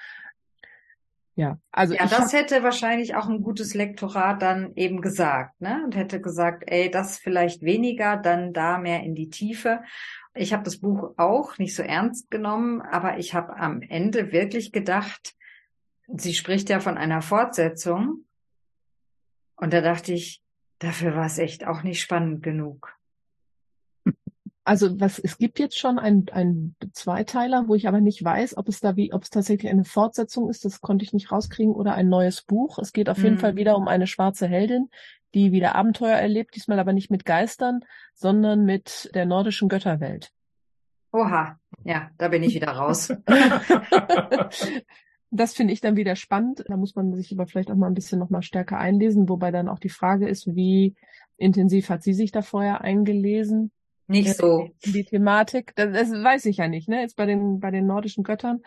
Ja, 1.36 1.58
also 1.72 1.94
ja, 1.94 2.06
das 2.08 2.34
hätte 2.34 2.62
wahrscheinlich 2.62 3.16
auch 3.16 3.30
ein 3.30 3.42
gutes 3.42 3.74
Lektorat 3.74 4.42
dann 4.42 4.74
eben 4.76 5.02
gesagt, 5.02 5.62
ne? 5.62 5.82
Und 5.86 5.96
hätte 5.96 6.20
gesagt, 6.20 6.66
ey, 6.68 6.92
das 6.92 7.18
vielleicht 7.18 7.62
weniger, 7.62 8.18
dann 8.18 8.52
da 8.52 8.78
mehr 8.78 9.02
in 9.04 9.16
die 9.16 9.30
Tiefe. 9.30 9.82
Ich 10.34 10.52
habe 10.52 10.64
das 10.64 10.78
Buch 10.78 11.14
auch 11.18 11.58
nicht 11.58 11.76
so 11.76 11.84
ernst 11.84 12.30
genommen, 12.32 12.82
aber 12.82 13.18
ich 13.18 13.34
habe 13.34 13.56
am 13.56 13.82
Ende 13.82 14.32
wirklich 14.34 14.72
gedacht, 14.72 15.36
sie 16.16 16.34
spricht 16.34 16.70
ja 16.70 16.80
von 16.80 16.98
einer 16.98 17.22
Fortsetzung. 17.22 18.26
Und 19.56 19.74
da 19.74 19.82
dachte 19.82 20.14
ich, 20.14 20.42
dafür 20.80 21.16
war 21.16 21.26
es 21.26 21.38
echt 21.38 21.66
auch 21.68 21.84
nicht 21.84 22.02
spannend 22.02 22.42
genug. 22.44 22.98
Also 24.64 25.00
was 25.00 25.18
es 25.18 25.40
gibt 25.40 25.58
jetzt 25.58 25.78
schon 25.80 25.98
einen 25.98 26.28
ein 26.32 26.76
Zweiteiler, 26.94 27.68
wo 27.68 27.74
ich 27.74 27.88
aber 27.88 28.00
nicht 28.00 28.24
weiß, 28.24 28.58
ob 28.58 28.68
es 28.70 28.80
da 28.80 28.96
wie, 28.96 29.12
ob 29.12 29.24
es 29.24 29.32
tatsächlich 29.32 29.72
eine 29.72 29.86
Fortsetzung 29.86 30.50
ist. 30.50 30.66
Das 30.66 30.82
konnte 30.82 31.04
ich 31.04 31.14
nicht 31.14 31.32
rauskriegen 31.32 31.74
oder 31.74 31.96
ein 31.96 32.10
neues 32.10 32.44
Buch. 32.44 32.78
Es 32.78 32.94
geht 32.94 33.10
auf 33.10 33.24
jeden 33.24 33.40
Fall 33.40 33.54
Mhm. 33.54 33.58
wieder 33.58 33.76
um 33.76 33.88
eine 33.88 34.06
schwarze 34.06 34.48
Heldin, 34.48 34.90
die 35.34 35.52
wieder 35.52 35.74
Abenteuer 35.74 36.16
erlebt. 36.16 36.56
Diesmal 36.56 36.80
aber 36.80 36.94
nicht 36.94 37.10
mit 37.10 37.26
Geistern, 37.26 37.82
sondern 38.14 38.64
mit 38.64 39.10
der 39.16 39.26
nordischen 39.26 39.68
Götterwelt. 39.68 40.32
Oha, 41.12 41.60
ja, 41.84 42.12
da 42.20 42.28
bin 42.28 42.44
ich 42.44 42.54
wieder 42.54 42.70
raus. 42.72 43.12
Das 45.32 45.54
finde 45.54 45.74
ich 45.74 45.82
dann 45.82 45.96
wieder 45.96 46.16
spannend. 46.16 46.66
Da 46.68 46.76
muss 46.78 46.96
man 46.96 47.14
sich 47.14 47.32
aber 47.32 47.48
vielleicht 47.48 47.72
auch 47.72 47.76
mal 47.76 47.88
ein 47.88 47.94
bisschen 47.94 48.20
noch 48.20 48.30
mal 48.30 48.42
stärker 48.42 48.78
einlesen, 48.78 49.30
wobei 49.30 49.50
dann 49.52 49.70
auch 49.70 49.80
die 49.80 49.90
Frage 49.90 50.28
ist, 50.28 50.56
wie 50.56 50.96
intensiv 51.38 51.90
hat 51.90 52.04
sie 52.04 52.14
sich 52.14 52.32
da 52.32 52.42
vorher 52.42 52.82
eingelesen? 52.82 53.72
Nicht 54.08 54.36
so. 54.36 54.70
in 54.82 54.94
die 54.94 55.06
Thematik. 55.06 55.74
Das, 55.76 55.94
das 55.94 56.12
weiß 56.12 56.46
ich 56.46 56.58
ja 56.58 56.68
nicht. 56.68 56.90
Ne? 56.90 57.02
Jetzt 57.02 57.16
bei 57.16 57.26
den 57.26 57.62
bei 57.62 57.72
den 57.72 57.88
nordischen 57.88 58.24
Göttern 58.24 58.62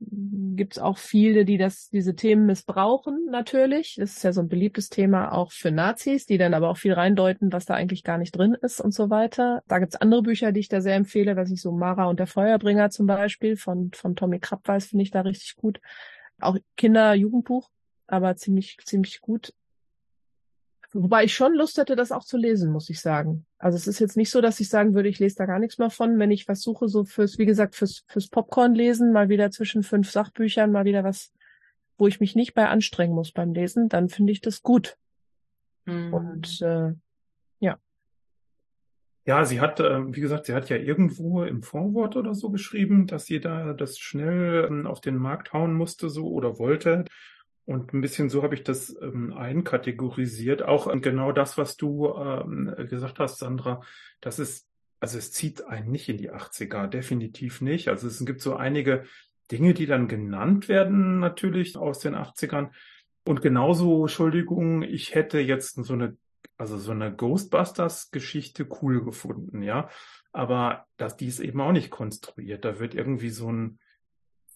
gibt 0.00 0.74
es 0.74 0.78
auch 0.78 0.98
viele, 0.98 1.44
die 1.44 1.58
das 1.58 1.88
diese 1.90 2.14
Themen 2.14 2.46
missbrauchen. 2.46 3.26
Natürlich, 3.30 3.96
das 3.98 4.16
ist 4.16 4.22
ja 4.22 4.32
so 4.32 4.40
ein 4.40 4.48
beliebtes 4.48 4.88
Thema 4.88 5.32
auch 5.32 5.50
für 5.50 5.70
Nazis, 5.70 6.26
die 6.26 6.38
dann 6.38 6.54
aber 6.54 6.68
auch 6.68 6.76
viel 6.76 6.92
reindeuten, 6.92 7.52
was 7.52 7.64
da 7.64 7.74
eigentlich 7.74 8.04
gar 8.04 8.18
nicht 8.18 8.32
drin 8.32 8.54
ist 8.54 8.80
und 8.80 8.92
so 8.92 9.10
weiter. 9.10 9.62
Da 9.66 9.78
gibt's 9.78 9.96
andere 9.96 10.22
Bücher, 10.22 10.52
die 10.52 10.60
ich 10.60 10.68
da 10.68 10.80
sehr 10.80 10.94
empfehle, 10.94 11.36
was 11.36 11.50
ich 11.50 11.60
so 11.60 11.72
Mara 11.72 12.06
und 12.06 12.20
der 12.20 12.26
Feuerbringer 12.26 12.90
zum 12.90 13.06
Beispiel 13.06 13.56
von 13.56 13.90
von 13.92 14.14
Tommy 14.14 14.38
Krabweis 14.38 14.86
finde 14.86 15.02
ich 15.02 15.10
da 15.10 15.22
richtig 15.22 15.56
gut. 15.56 15.80
Auch 16.40 16.56
Kinder-Jugendbuch, 16.76 17.70
aber 18.06 18.36
ziemlich 18.36 18.78
ziemlich 18.84 19.20
gut. 19.20 19.52
Wobei 20.92 21.24
ich 21.24 21.34
schon 21.34 21.54
Lust 21.54 21.76
hätte, 21.76 21.96
das 21.96 22.12
auch 22.12 22.24
zu 22.24 22.38
lesen, 22.38 22.72
muss 22.72 22.88
ich 22.88 23.00
sagen. 23.00 23.44
Also 23.58 23.76
es 23.76 23.86
ist 23.86 23.98
jetzt 23.98 24.16
nicht 24.16 24.30
so, 24.30 24.40
dass 24.40 24.58
ich 24.58 24.70
sagen 24.70 24.94
würde, 24.94 25.08
ich 25.08 25.18
lese 25.18 25.36
da 25.36 25.46
gar 25.46 25.58
nichts 25.58 25.78
mehr 25.78 25.90
von. 25.90 26.18
Wenn 26.18 26.30
ich 26.30 26.48
was 26.48 26.62
suche, 26.62 26.88
so 26.88 27.04
fürs, 27.04 27.38
wie 27.38 27.46
gesagt, 27.46 27.74
fürs, 27.74 28.04
fürs 28.08 28.28
Popcorn 28.28 28.74
lesen, 28.74 29.12
mal 29.12 29.28
wieder 29.28 29.50
zwischen 29.50 29.82
fünf 29.82 30.10
Sachbüchern, 30.10 30.72
mal 30.72 30.86
wieder 30.86 31.04
was, 31.04 31.32
wo 31.98 32.06
ich 32.06 32.20
mich 32.20 32.34
nicht 32.34 32.54
bei 32.54 32.68
anstrengen 32.68 33.14
muss 33.14 33.32
beim 33.32 33.52
Lesen, 33.52 33.88
dann 33.88 34.08
finde 34.08 34.32
ich 34.32 34.40
das 34.40 34.62
gut. 34.62 34.96
Mhm. 35.84 36.14
Und 36.14 36.62
äh, 36.62 36.92
Ja, 39.28 39.44
sie 39.44 39.60
hat, 39.60 39.78
äh, 39.78 40.16
wie 40.16 40.22
gesagt, 40.22 40.46
sie 40.46 40.54
hat 40.54 40.70
ja 40.70 40.78
irgendwo 40.78 41.42
im 41.42 41.62
Vorwort 41.62 42.16
oder 42.16 42.34
so 42.34 42.48
geschrieben, 42.48 43.06
dass 43.06 43.26
sie 43.26 43.40
da 43.40 43.74
das 43.74 43.98
schnell 43.98 44.66
ähm, 44.70 44.86
auf 44.86 45.02
den 45.02 45.16
Markt 45.16 45.52
hauen 45.52 45.74
musste, 45.74 46.08
so 46.08 46.28
oder 46.28 46.58
wollte. 46.58 47.04
Und 47.68 47.92
ein 47.92 48.00
bisschen 48.00 48.30
so 48.30 48.42
habe 48.42 48.54
ich 48.54 48.64
das 48.64 48.96
ähm, 49.02 49.34
einkategorisiert. 49.34 50.62
Auch 50.62 50.90
ähm, 50.90 51.02
genau 51.02 51.32
das, 51.32 51.58
was 51.58 51.76
du 51.76 52.08
ähm, 52.14 52.74
gesagt 52.88 53.18
hast, 53.18 53.40
Sandra, 53.40 53.82
das 54.22 54.38
ist, 54.38 54.66
also 55.00 55.18
es 55.18 55.32
zieht 55.32 55.66
einen 55.66 55.90
nicht 55.90 56.08
in 56.08 56.16
die 56.16 56.32
80er, 56.32 56.86
definitiv 56.86 57.60
nicht. 57.60 57.88
Also 57.88 58.06
es 58.06 58.24
gibt 58.24 58.40
so 58.40 58.56
einige 58.56 59.04
Dinge, 59.52 59.74
die 59.74 59.84
dann 59.84 60.08
genannt 60.08 60.70
werden, 60.70 61.18
natürlich 61.18 61.76
aus 61.76 61.98
den 61.98 62.14
80ern. 62.14 62.70
Und 63.26 63.42
genauso, 63.42 64.00
Entschuldigung, 64.04 64.82
ich 64.82 65.14
hätte 65.14 65.38
jetzt 65.38 65.74
so 65.84 65.92
eine 65.92 66.16
also 66.56 66.78
so 66.78 66.92
eine 66.92 67.14
Ghostbusters-Geschichte 67.14 68.66
cool 68.80 69.04
gefunden, 69.04 69.62
ja. 69.62 69.90
Aber 70.32 70.86
das, 70.96 71.18
die 71.18 71.26
ist 71.26 71.40
eben 71.40 71.60
auch 71.60 71.72
nicht 71.72 71.90
konstruiert. 71.90 72.64
Da 72.64 72.80
wird 72.80 72.94
irgendwie 72.94 73.30
so 73.30 73.52
ein 73.52 73.78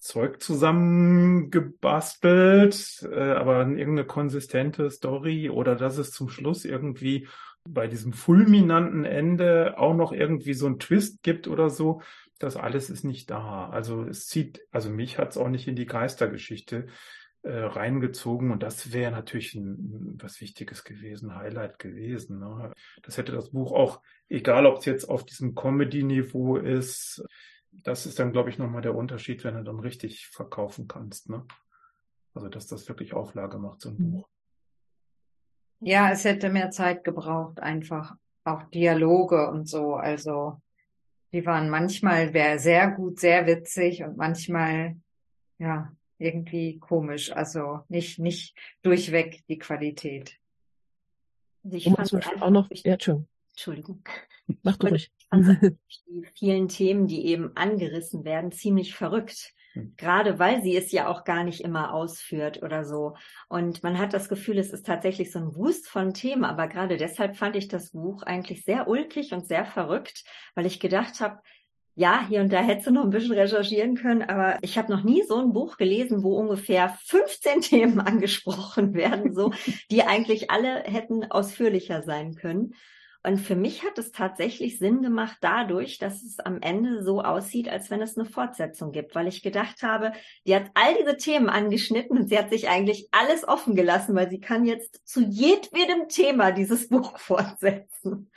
Zeug 0.02 0.42
zusammengebastelt, 0.42 3.08
äh, 3.08 3.34
aber 3.34 3.60
irgendeine 3.60 4.04
konsistente 4.04 4.90
Story 4.90 5.48
oder 5.48 5.76
dass 5.76 5.96
es 5.96 6.10
zum 6.10 6.28
Schluss 6.28 6.64
irgendwie 6.64 7.28
bei 7.64 7.86
diesem 7.86 8.12
fulminanten 8.12 9.04
Ende 9.04 9.78
auch 9.78 9.94
noch 9.94 10.10
irgendwie 10.10 10.54
so 10.54 10.66
einen 10.66 10.80
Twist 10.80 11.22
gibt 11.22 11.46
oder 11.46 11.70
so. 11.70 12.02
Das 12.40 12.56
alles 12.56 12.90
ist 12.90 13.04
nicht 13.04 13.30
da. 13.30 13.68
Also 13.68 14.02
es 14.02 14.26
zieht, 14.26 14.66
also 14.72 14.90
mich 14.90 15.18
hat's 15.18 15.36
auch 15.36 15.48
nicht 15.48 15.68
in 15.68 15.76
die 15.76 15.86
Geistergeschichte 15.86 16.86
äh, 17.42 17.52
reingezogen 17.52 18.50
und 18.50 18.64
das 18.64 18.92
wäre 18.92 19.12
natürlich 19.12 19.54
ein, 19.54 20.18
was 20.20 20.40
Wichtiges 20.40 20.82
gewesen, 20.82 21.36
Highlight 21.36 21.78
gewesen. 21.78 22.40
Ne? 22.40 22.72
Das 23.02 23.18
hätte 23.18 23.30
das 23.30 23.50
Buch 23.50 23.70
auch, 23.70 24.02
egal 24.28 24.66
ob 24.66 24.78
es 24.78 24.84
jetzt 24.84 25.08
auf 25.08 25.24
diesem 25.24 25.54
Comedy-Niveau 25.54 26.56
ist, 26.56 27.24
das 27.72 28.06
ist 28.06 28.18
dann, 28.18 28.32
glaube 28.32 28.50
ich, 28.50 28.58
nochmal 28.58 28.82
der 28.82 28.94
Unterschied, 28.94 29.44
wenn 29.44 29.56
du 29.56 29.64
dann 29.64 29.80
richtig 29.80 30.28
verkaufen 30.28 30.86
kannst. 30.86 31.28
Ne? 31.30 31.44
Also, 32.34 32.48
dass 32.48 32.66
das 32.66 32.88
wirklich 32.88 33.14
Auflage 33.14 33.58
macht, 33.58 33.80
so 33.80 33.88
ein 33.90 33.96
Mhm. 33.98 34.10
Buch. 34.12 34.28
Ja, 35.80 36.12
es 36.12 36.24
hätte 36.24 36.48
mehr 36.48 36.70
Zeit 36.70 37.02
gebraucht, 37.02 37.58
einfach 37.58 38.14
auch 38.44 38.62
Dialoge 38.70 39.48
und 39.50 39.68
so. 39.68 39.94
Also 39.94 40.60
die 41.32 41.44
waren 41.44 41.70
manchmal 41.70 42.32
sehr 42.60 42.90
gut, 42.90 43.18
sehr 43.18 43.46
witzig 43.46 44.04
und 44.04 44.16
manchmal 44.16 44.96
ja 45.58 45.92
irgendwie 46.18 46.78
komisch. 46.78 47.32
Also 47.32 47.80
nicht 47.88 48.20
nicht 48.20 48.56
durchweg 48.82 49.44
die 49.48 49.58
Qualität. 49.58 50.38
Also 51.64 51.76
ich 51.76 51.86
man 51.86 51.96
fand 51.96 52.08
zum 52.08 52.18
Beispiel 52.20 52.42
auch 52.42 52.50
noch, 52.50 52.68
ja, 52.70 52.92
Entschuldigung, 52.92 53.28
Entschuldigung. 53.50 54.04
mach 54.62 54.76
du 54.76 54.86
ruhig. 54.86 55.10
Einfach 55.32 55.56
die 56.06 56.24
vielen 56.34 56.68
Themen, 56.68 57.06
die 57.06 57.26
eben 57.26 57.56
angerissen 57.56 58.24
werden, 58.24 58.52
ziemlich 58.52 58.94
verrückt. 58.94 59.52
Hm. 59.72 59.94
Gerade 59.96 60.38
weil 60.38 60.62
sie 60.62 60.76
es 60.76 60.92
ja 60.92 61.08
auch 61.08 61.24
gar 61.24 61.42
nicht 61.42 61.62
immer 61.62 61.94
ausführt 61.94 62.62
oder 62.62 62.84
so. 62.84 63.16
Und 63.48 63.82
man 63.82 63.98
hat 63.98 64.12
das 64.12 64.28
Gefühl, 64.28 64.58
es 64.58 64.72
ist 64.72 64.86
tatsächlich 64.86 65.32
so 65.32 65.38
ein 65.38 65.56
Wust 65.56 65.88
von 65.88 66.12
Themen. 66.12 66.44
Aber 66.44 66.68
gerade 66.68 66.98
deshalb 66.98 67.36
fand 67.36 67.56
ich 67.56 67.68
das 67.68 67.92
Buch 67.92 68.22
eigentlich 68.22 68.64
sehr 68.64 68.88
ulkig 68.88 69.32
und 69.32 69.46
sehr 69.46 69.64
verrückt, 69.64 70.24
weil 70.54 70.66
ich 70.66 70.80
gedacht 70.80 71.20
habe, 71.20 71.40
ja, 71.94 72.26
hier 72.26 72.40
und 72.40 72.52
da 72.52 72.60
hättest 72.62 72.86
du 72.86 72.90
noch 72.90 73.04
ein 73.04 73.10
bisschen 73.10 73.32
recherchieren 73.32 73.96
können, 73.96 74.22
aber 74.22 74.58
ich 74.62 74.78
habe 74.78 74.90
noch 74.90 75.02
nie 75.02 75.22
so 75.28 75.38
ein 75.38 75.52
Buch 75.52 75.76
gelesen, 75.76 76.22
wo 76.22 76.38
ungefähr 76.38 76.96
15 77.04 77.60
Themen 77.62 78.00
angesprochen 78.00 78.94
werden, 78.94 79.34
so, 79.34 79.52
die 79.90 80.02
eigentlich 80.02 80.50
alle 80.50 80.84
hätten 80.84 81.30
ausführlicher 81.30 82.02
sein 82.02 82.34
können. 82.34 82.74
Und 83.24 83.38
für 83.38 83.54
mich 83.54 83.84
hat 83.84 83.98
es 83.98 84.10
tatsächlich 84.10 84.78
Sinn 84.78 85.00
gemacht 85.00 85.38
dadurch, 85.40 85.98
dass 85.98 86.22
es 86.24 86.40
am 86.40 86.60
Ende 86.60 87.04
so 87.04 87.22
aussieht, 87.22 87.68
als 87.68 87.88
wenn 87.88 88.02
es 88.02 88.18
eine 88.18 88.28
Fortsetzung 88.28 88.90
gibt, 88.90 89.14
weil 89.14 89.28
ich 89.28 89.42
gedacht 89.42 89.82
habe, 89.82 90.12
die 90.44 90.56
hat 90.56 90.70
all 90.74 90.96
diese 90.98 91.16
Themen 91.16 91.48
angeschnitten 91.48 92.18
und 92.18 92.28
sie 92.28 92.38
hat 92.38 92.50
sich 92.50 92.68
eigentlich 92.68 93.08
alles 93.12 93.46
offen 93.46 93.76
gelassen, 93.76 94.16
weil 94.16 94.28
sie 94.28 94.40
kann 94.40 94.64
jetzt 94.64 95.06
zu 95.06 95.20
jedem 95.22 96.08
Thema 96.08 96.50
dieses 96.50 96.88
Buch 96.90 97.16
fortsetzen. 97.18 98.28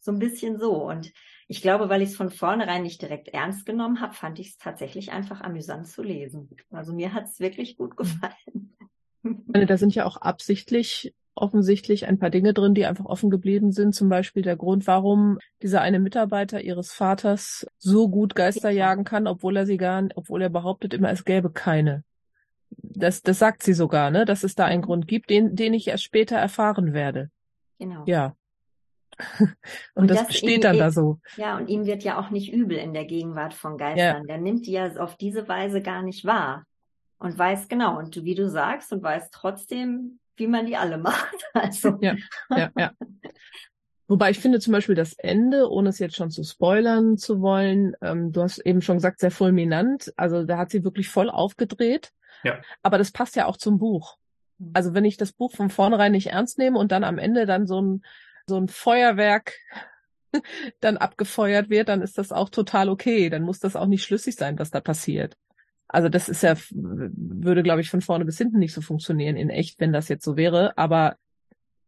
So 0.00 0.12
ein 0.12 0.18
bisschen 0.18 0.58
so. 0.58 0.74
Und 0.74 1.14
ich 1.48 1.62
glaube, 1.62 1.88
weil 1.88 2.02
ich 2.02 2.10
es 2.10 2.16
von 2.16 2.30
vornherein 2.30 2.82
nicht 2.82 3.00
direkt 3.00 3.28
ernst 3.28 3.64
genommen 3.64 4.02
habe, 4.02 4.12
fand 4.12 4.38
ich 4.38 4.48
es 4.48 4.58
tatsächlich 4.58 5.12
einfach 5.12 5.40
amüsant 5.40 5.88
zu 5.88 6.02
lesen. 6.02 6.50
Also 6.70 6.92
mir 6.92 7.14
hat 7.14 7.24
es 7.24 7.40
wirklich 7.40 7.78
gut 7.78 7.96
gefallen. 7.96 8.76
Ich 9.22 9.30
meine, 9.46 9.64
da 9.64 9.78
sind 9.78 9.94
ja 9.94 10.04
auch 10.04 10.18
absichtlich 10.18 11.14
offensichtlich 11.36 12.06
ein 12.06 12.18
paar 12.18 12.30
Dinge 12.30 12.54
drin, 12.54 12.74
die 12.74 12.86
einfach 12.86 13.06
offen 13.06 13.30
geblieben 13.30 13.72
sind. 13.72 13.94
Zum 13.94 14.08
Beispiel 14.08 14.42
der 14.42 14.56
Grund, 14.56 14.86
warum 14.86 15.38
dieser 15.62 15.80
eine 15.80 15.98
Mitarbeiter 16.00 16.60
ihres 16.62 16.92
Vaters 16.92 17.66
so 17.78 18.08
gut 18.08 18.34
Geister 18.34 18.70
Ja. 18.70 18.86
jagen 18.88 19.04
kann, 19.04 19.26
obwohl 19.26 19.56
er 19.56 19.66
sie 19.66 19.76
gar, 19.76 20.04
obwohl 20.14 20.42
er 20.42 20.50
behauptet 20.50 20.94
immer, 20.94 21.10
es 21.10 21.24
gäbe 21.24 21.50
keine. 21.50 22.04
Das, 22.70 23.22
das 23.22 23.38
sagt 23.38 23.62
sie 23.62 23.74
sogar, 23.74 24.10
ne, 24.10 24.24
dass 24.24 24.44
es 24.44 24.54
da 24.54 24.64
einen 24.64 24.82
Mhm. 24.82 24.84
Grund 24.84 25.08
gibt, 25.08 25.30
den, 25.30 25.56
den 25.56 25.74
ich 25.74 25.88
erst 25.88 26.04
später 26.04 26.36
erfahren 26.36 26.92
werde. 26.92 27.30
Genau. 27.78 28.04
Ja. 28.06 28.36
Und, 29.40 29.56
Und 29.94 30.10
das 30.10 30.26
das 30.26 30.36
steht 30.36 30.56
ihm 30.56 30.60
dann 30.62 30.78
da 30.78 30.90
so. 30.90 31.20
Ja, 31.36 31.56
und 31.56 31.68
ihm 31.68 31.86
wird 31.86 32.02
ja 32.02 32.18
auch 32.18 32.30
nicht 32.30 32.52
übel 32.52 32.76
in 32.78 32.92
der 32.94 33.04
Gegenwart 33.04 33.54
von 33.54 33.76
Geistern. 33.78 34.26
Der 34.26 34.38
nimmt 34.38 34.66
die 34.66 34.72
ja 34.72 34.92
auf 34.96 35.16
diese 35.16 35.46
Weise 35.48 35.82
gar 35.82 36.02
nicht 36.02 36.24
wahr. 36.24 36.64
Und 37.18 37.38
weiß 37.38 37.68
genau, 37.68 37.98
und 37.98 38.16
du, 38.16 38.24
wie 38.24 38.34
du 38.34 38.48
sagst, 38.48 38.92
und 38.92 39.02
weiß 39.02 39.30
trotzdem, 39.30 40.18
wie 40.36 40.46
man 40.46 40.66
die 40.66 40.76
alle 40.76 40.98
macht. 40.98 41.34
Also, 41.54 41.98
Ja. 42.00 42.16
Ja, 42.50 42.70
ja. 42.76 42.92
Wobei 44.06 44.30
ich 44.30 44.38
finde 44.38 44.60
zum 44.60 44.72
Beispiel 44.72 44.94
das 44.94 45.14
Ende, 45.14 45.70
ohne 45.70 45.88
es 45.88 45.98
jetzt 45.98 46.16
schon 46.16 46.30
zu 46.30 46.44
spoilern 46.44 47.16
zu 47.16 47.40
wollen, 47.40 47.96
ähm, 48.02 48.32
du 48.32 48.42
hast 48.42 48.58
eben 48.58 48.82
schon 48.82 48.96
gesagt, 48.96 49.20
sehr 49.20 49.30
fulminant. 49.30 50.12
Also 50.16 50.44
da 50.44 50.58
hat 50.58 50.70
sie 50.70 50.84
wirklich 50.84 51.08
voll 51.08 51.30
aufgedreht. 51.30 52.12
Ja. 52.42 52.60
Aber 52.82 52.98
das 52.98 53.12
passt 53.12 53.34
ja 53.34 53.46
auch 53.46 53.56
zum 53.56 53.78
Buch. 53.78 54.18
Also 54.74 54.94
wenn 54.94 55.06
ich 55.06 55.16
das 55.16 55.32
Buch 55.32 55.52
von 55.52 55.70
vornherein 55.70 56.12
nicht 56.12 56.28
ernst 56.28 56.58
nehme 56.58 56.78
und 56.78 56.92
dann 56.92 57.02
am 57.02 57.18
Ende 57.18 57.46
dann 57.46 57.66
so 57.66 57.80
ein, 57.80 58.02
so 58.46 58.58
ein 58.58 58.68
Feuerwerk 58.68 59.54
dann 60.80 60.98
abgefeuert 60.98 61.70
wird, 61.70 61.88
dann 61.88 62.02
ist 62.02 62.18
das 62.18 62.30
auch 62.30 62.50
total 62.50 62.90
okay. 62.90 63.30
Dann 63.30 63.42
muss 63.42 63.58
das 63.58 63.74
auch 63.74 63.86
nicht 63.86 64.04
schlüssig 64.04 64.36
sein, 64.36 64.58
was 64.58 64.70
da 64.70 64.80
passiert. 64.80 65.34
Also 65.94 66.08
das 66.08 66.28
ist 66.28 66.42
ja, 66.42 66.54
würde, 66.70 67.62
glaube 67.62 67.80
ich, 67.80 67.88
von 67.90 68.00
vorne 68.00 68.24
bis 68.24 68.38
hinten 68.38 68.58
nicht 68.58 68.72
so 68.74 68.80
funktionieren 68.80 69.36
in 69.36 69.48
echt, 69.50 69.80
wenn 69.80 69.92
das 69.92 70.08
jetzt 70.08 70.24
so 70.24 70.36
wäre. 70.36 70.76
Aber 70.76 71.16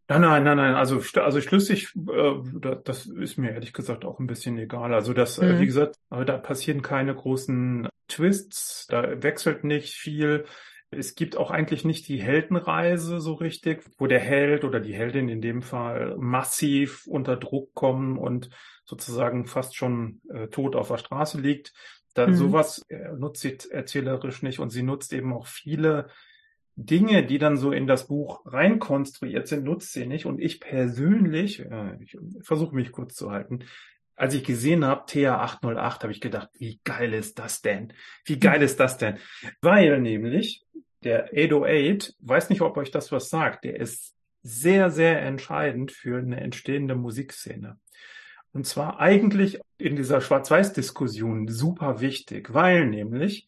Nein, 0.09 0.21
nein, 0.21 0.45
nein, 0.45 0.57
nein. 0.57 0.75
Also, 0.77 1.03
also 1.21 1.41
schlüssig, 1.41 1.93
äh, 1.97 2.35
da- 2.61 2.77
das 2.77 3.07
ist 3.07 3.39
mir 3.39 3.51
ehrlich 3.51 3.73
gesagt 3.73 4.05
auch 4.05 4.21
ein 4.21 4.29
bisschen 4.29 4.57
egal. 4.57 4.95
Also 4.95 5.13
das, 5.13 5.39
äh, 5.39 5.55
Mhm. 5.55 5.61
wie 5.61 5.67
gesagt, 5.67 5.97
da 6.11 6.39
passieren 6.39 6.81
keine 6.83 7.13
großen 7.15 7.89
Twists, 8.07 8.87
da 8.89 9.21
wechselt 9.23 9.65
nicht 9.65 9.95
viel. 9.95 10.45
Es 10.91 11.17
gibt 11.17 11.37
auch 11.37 11.51
eigentlich 11.51 11.85
nicht 11.85 12.07
die 12.07 12.23
Heldenreise 12.23 13.19
so 13.21 13.35
richtig, 13.35 13.83
wo 13.99 14.07
der 14.07 14.21
Held 14.21 14.63
oder 14.63 14.79
die 14.79 14.95
Heldin 14.95 15.29
in 15.29 15.41
dem 15.41 15.61
Fall 15.61 16.15
massiv 16.17 17.05
unter 17.09 17.37
Druck 17.37 17.75
kommen 17.75 18.17
und 18.17 18.51
sozusagen 18.85 19.47
fast 19.47 19.75
schon 19.75 20.21
äh, 20.33 20.47
tot 20.47 20.77
auf 20.77 20.87
der 20.87 20.99
Straße 20.99 21.41
liegt. 21.41 21.73
Da, 22.17 22.27
mhm. 22.27 22.35
Sowas 22.35 22.85
äh, 22.89 23.13
nutzt 23.13 23.43
sie 23.43 23.59
erzählerisch 23.71 24.43
nicht 24.43 24.59
und 24.59 24.71
sie 24.71 24.83
nutzt 24.83 25.13
eben 25.13 25.33
auch 25.33 25.47
viele 25.47 26.09
Dinge, 26.77 27.25
die 27.25 27.39
dann 27.39 27.57
so 27.57 27.73
in 27.73 27.87
das 27.87 28.07
Buch 28.07 28.41
reinkonstruiert 28.47 29.49
sind, 29.49 29.65
nutzt 29.65 29.93
sie 29.93 30.07
nicht. 30.07 30.27
Und 30.27 30.41
ich 30.41 30.61
persönlich, 30.61 31.61
äh, 31.61 31.97
ich 32.01 32.17
versuche 32.41 32.75
mich 32.75 32.93
kurz 32.93 33.15
zu 33.15 33.31
halten, 33.31 33.65
als 34.15 34.33
ich 34.33 34.45
gesehen 34.45 34.85
habe, 34.85 35.05
TA 35.07 35.43
808, 35.43 36.03
habe 36.05 36.13
ich 36.13 36.23
gedacht, 36.23 36.49
wie 36.55 36.81
geil 36.85 37.13
ist 37.13 37.39
das 37.39 37.61
denn? 37.61 37.93
Wie 38.25 38.39
geil 38.39 38.63
ist 38.63 38.81
das 38.81 38.97
denn? 38.97 39.19
Weil 39.61 40.01
nämlich 40.01 40.65
der 41.05 41.31
808, 41.35 42.15
weiß 42.21 42.49
nicht, 42.49 42.63
ob 42.63 42.79
euch 42.79 42.91
das 42.91 43.13
was 43.13 43.29
sagt, 43.29 43.65
der 43.65 43.79
ist 43.79 44.15
sehr, 44.43 44.91
sehr 44.91 45.21
entscheidend 45.21 45.93
für 45.93 46.19
eine 46.19 46.41
entstehende 46.41 46.95
Musikszene. 46.95 47.79
Und 48.57 48.67
zwar 48.67 49.01
eigentlich 49.01 49.61
in 49.77 49.97
dieser 49.97 50.23
Schwarz-Weiß-Diskussion 50.23 51.47
super 51.47 52.01
wichtig, 52.01 52.55
weil 52.55 52.87
nämlich 52.87 53.47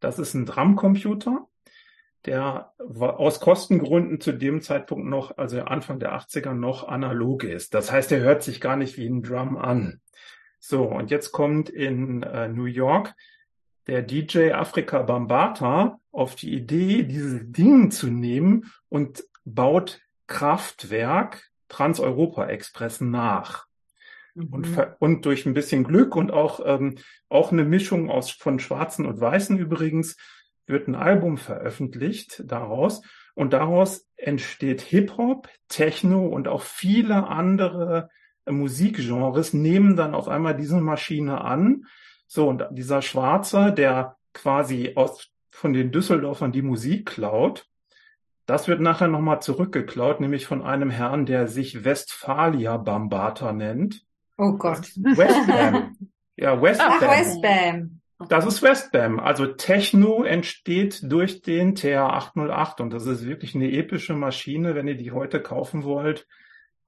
das 0.00 0.18
ist 0.18 0.34
ein 0.34 0.46
Drumcomputer, 0.46 1.46
der 2.24 2.72
aus 2.80 3.38
Kostengründen 3.38 4.20
zu 4.20 4.32
dem 4.32 4.60
Zeitpunkt 4.60 5.06
noch, 5.06 5.38
also 5.38 5.62
Anfang 5.62 6.00
der 6.00 6.12
80er 6.18 6.54
noch 6.54 6.88
analog 6.88 7.44
ist. 7.44 7.72
Das 7.72 7.92
heißt, 7.92 8.10
er 8.10 8.18
hört 8.18 8.42
sich 8.42 8.60
gar 8.60 8.74
nicht 8.74 8.98
wie 8.98 9.06
ein 9.06 9.22
Drum 9.22 9.56
an. 9.56 10.00
So, 10.58 10.86
und 10.86 11.12
jetzt 11.12 11.30
kommt 11.30 11.70
in 11.70 12.24
äh, 12.24 12.48
New 12.48 12.64
York 12.64 13.14
der 13.86 14.02
DJ 14.02 14.54
Afrika 14.54 15.02
Bambata 15.02 16.00
auf 16.10 16.34
die 16.34 16.52
Idee, 16.52 17.04
dieses 17.04 17.42
Ding 17.44 17.92
zu 17.92 18.08
nehmen 18.08 18.72
und 18.88 19.22
baut 19.44 20.00
Kraftwerk 20.26 21.48
Trans-Europa 21.68 22.48
Express 22.48 23.00
nach. 23.00 23.67
Mhm. 24.38 24.52
Und, 24.52 24.96
und 24.98 25.26
durch 25.26 25.46
ein 25.46 25.54
bisschen 25.54 25.84
Glück 25.84 26.16
und 26.16 26.30
auch, 26.30 26.60
ähm, 26.64 26.96
auch 27.28 27.52
eine 27.52 27.64
Mischung 27.64 28.10
aus 28.10 28.30
von 28.30 28.58
Schwarzen 28.60 29.06
und 29.06 29.20
Weißen 29.20 29.58
übrigens 29.58 30.16
wird 30.66 30.86
ein 30.88 30.94
Album 30.94 31.38
veröffentlicht 31.38 32.42
daraus 32.46 33.02
und 33.34 33.52
daraus 33.52 34.06
entsteht 34.16 34.82
Hip-Hop, 34.82 35.48
Techno 35.68 36.26
und 36.26 36.48
auch 36.48 36.62
viele 36.62 37.26
andere 37.26 38.10
Musikgenres 38.46 39.52
nehmen 39.52 39.96
dann 39.96 40.14
auf 40.14 40.28
einmal 40.28 40.56
diese 40.56 40.80
Maschine 40.80 41.40
an. 41.42 41.86
So, 42.26 42.48
und 42.48 42.64
dieser 42.70 43.02
Schwarze, 43.02 43.72
der 43.72 44.16
quasi 44.34 44.92
aus, 44.96 45.30
von 45.50 45.72
den 45.72 45.90
Düsseldorfern 45.90 46.52
die 46.52 46.62
Musik 46.62 47.06
klaut, 47.06 47.66
das 48.46 48.66
wird 48.66 48.80
nachher 48.80 49.08
nochmal 49.08 49.42
zurückgeklaut, 49.42 50.20
nämlich 50.20 50.46
von 50.46 50.62
einem 50.62 50.90
Herrn, 50.90 51.26
der 51.26 51.48
sich 51.48 51.84
Westphalia 51.84 52.78
Bambata 52.78 53.52
nennt. 53.52 54.06
Oh 54.38 54.52
Gott. 54.52 54.90
Westbam. 54.96 55.96
ja, 56.36 56.62
Westbam. 56.62 56.92
Ach, 56.92 57.02
Westbam. 57.02 58.00
Das 58.28 58.46
ist 58.46 58.62
Westbam. 58.62 59.20
Also 59.20 59.46
Techno 59.46 60.24
entsteht 60.24 61.00
durch 61.04 61.42
den 61.42 61.74
TR-808 61.76 62.82
und 62.82 62.90
das 62.90 63.06
ist 63.06 63.26
wirklich 63.26 63.54
eine 63.54 63.70
epische 63.70 64.14
Maschine. 64.14 64.74
Wenn 64.74 64.88
ihr 64.88 64.96
die 64.96 65.12
heute 65.12 65.40
kaufen 65.40 65.84
wollt, 65.84 66.26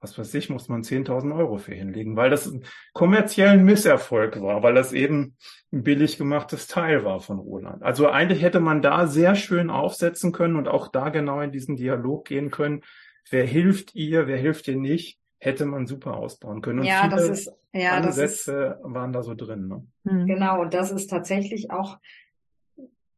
was 0.01 0.17
weiß 0.17 0.33
ich, 0.33 0.49
muss 0.49 0.67
man 0.67 0.81
10.000 0.81 1.37
Euro 1.37 1.57
für 1.57 1.75
hinlegen, 1.75 2.17
weil 2.17 2.29
das 2.29 2.47
ein 2.47 2.65
kommerziellen 2.93 3.63
Misserfolg 3.63 4.41
war, 4.41 4.63
weil 4.63 4.73
das 4.73 4.93
eben 4.93 5.37
ein 5.71 5.83
billig 5.83 6.17
gemachtes 6.17 6.67
Teil 6.67 7.05
war 7.05 7.21
von 7.21 7.37
Roland. 7.39 7.83
Also 7.83 8.09
eigentlich 8.09 8.41
hätte 8.41 8.59
man 8.59 8.81
da 8.81 9.07
sehr 9.07 9.35
schön 9.35 9.69
aufsetzen 9.69 10.31
können 10.31 10.55
und 10.55 10.67
auch 10.67 10.87
da 10.87 11.09
genau 11.09 11.39
in 11.41 11.51
diesen 11.51 11.75
Dialog 11.75 12.25
gehen 12.25 12.49
können. 12.49 12.81
Wer 13.29 13.45
hilft 13.45 13.93
ihr, 13.95 14.27
wer 14.27 14.37
hilft 14.37 14.67
ihr 14.67 14.75
nicht? 14.75 15.20
Hätte 15.43 15.65
man 15.65 15.87
super 15.87 16.17
ausbauen 16.17 16.61
können. 16.61 16.79
Und 16.79 16.85
ja, 16.85 17.07
das 17.07 17.27
ist, 17.27 17.51
ja, 17.73 17.93
Ansätze 17.93 18.53
das 18.53 18.77
ist, 18.77 18.93
waren 18.93 19.11
da 19.11 19.23
so 19.23 19.33
drin. 19.33 19.67
Ne? 19.67 19.87
Hm. 20.05 20.27
Genau, 20.27 20.61
und 20.61 20.75
das 20.75 20.91
ist 20.91 21.09
tatsächlich 21.09 21.71
auch 21.71 21.97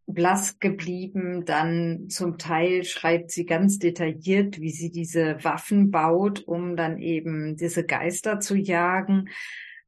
blass 0.07 0.59
geblieben. 0.59 1.43
Dann 1.43 2.07
zum 2.07 2.37
Teil 2.37 2.85
schreibt 2.85 3.31
sie 3.31 3.45
ganz 3.45 3.77
detailliert, 3.77 4.61
wie 4.61 4.69
sie 4.71 4.89
diese 4.89 5.43
Waffen 5.43 5.91
baut, 5.91 6.47
um 6.47 6.77
dann 6.77 6.97
eben 6.97 7.57
diese 7.57 7.83
Geister 7.83 8.39
zu 8.39 8.55
jagen, 8.55 9.27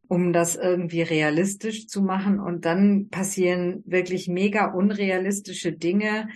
um 0.10 0.34
das 0.34 0.58
irgendwie 0.58 1.04
realistisch 1.04 1.88
zu 1.88 2.02
machen. 2.02 2.42
Und 2.42 2.66
dann 2.66 3.08
passieren 3.08 3.82
wirklich 3.86 4.28
mega 4.28 4.74
unrealistische 4.74 5.72
Dinge, 5.72 6.28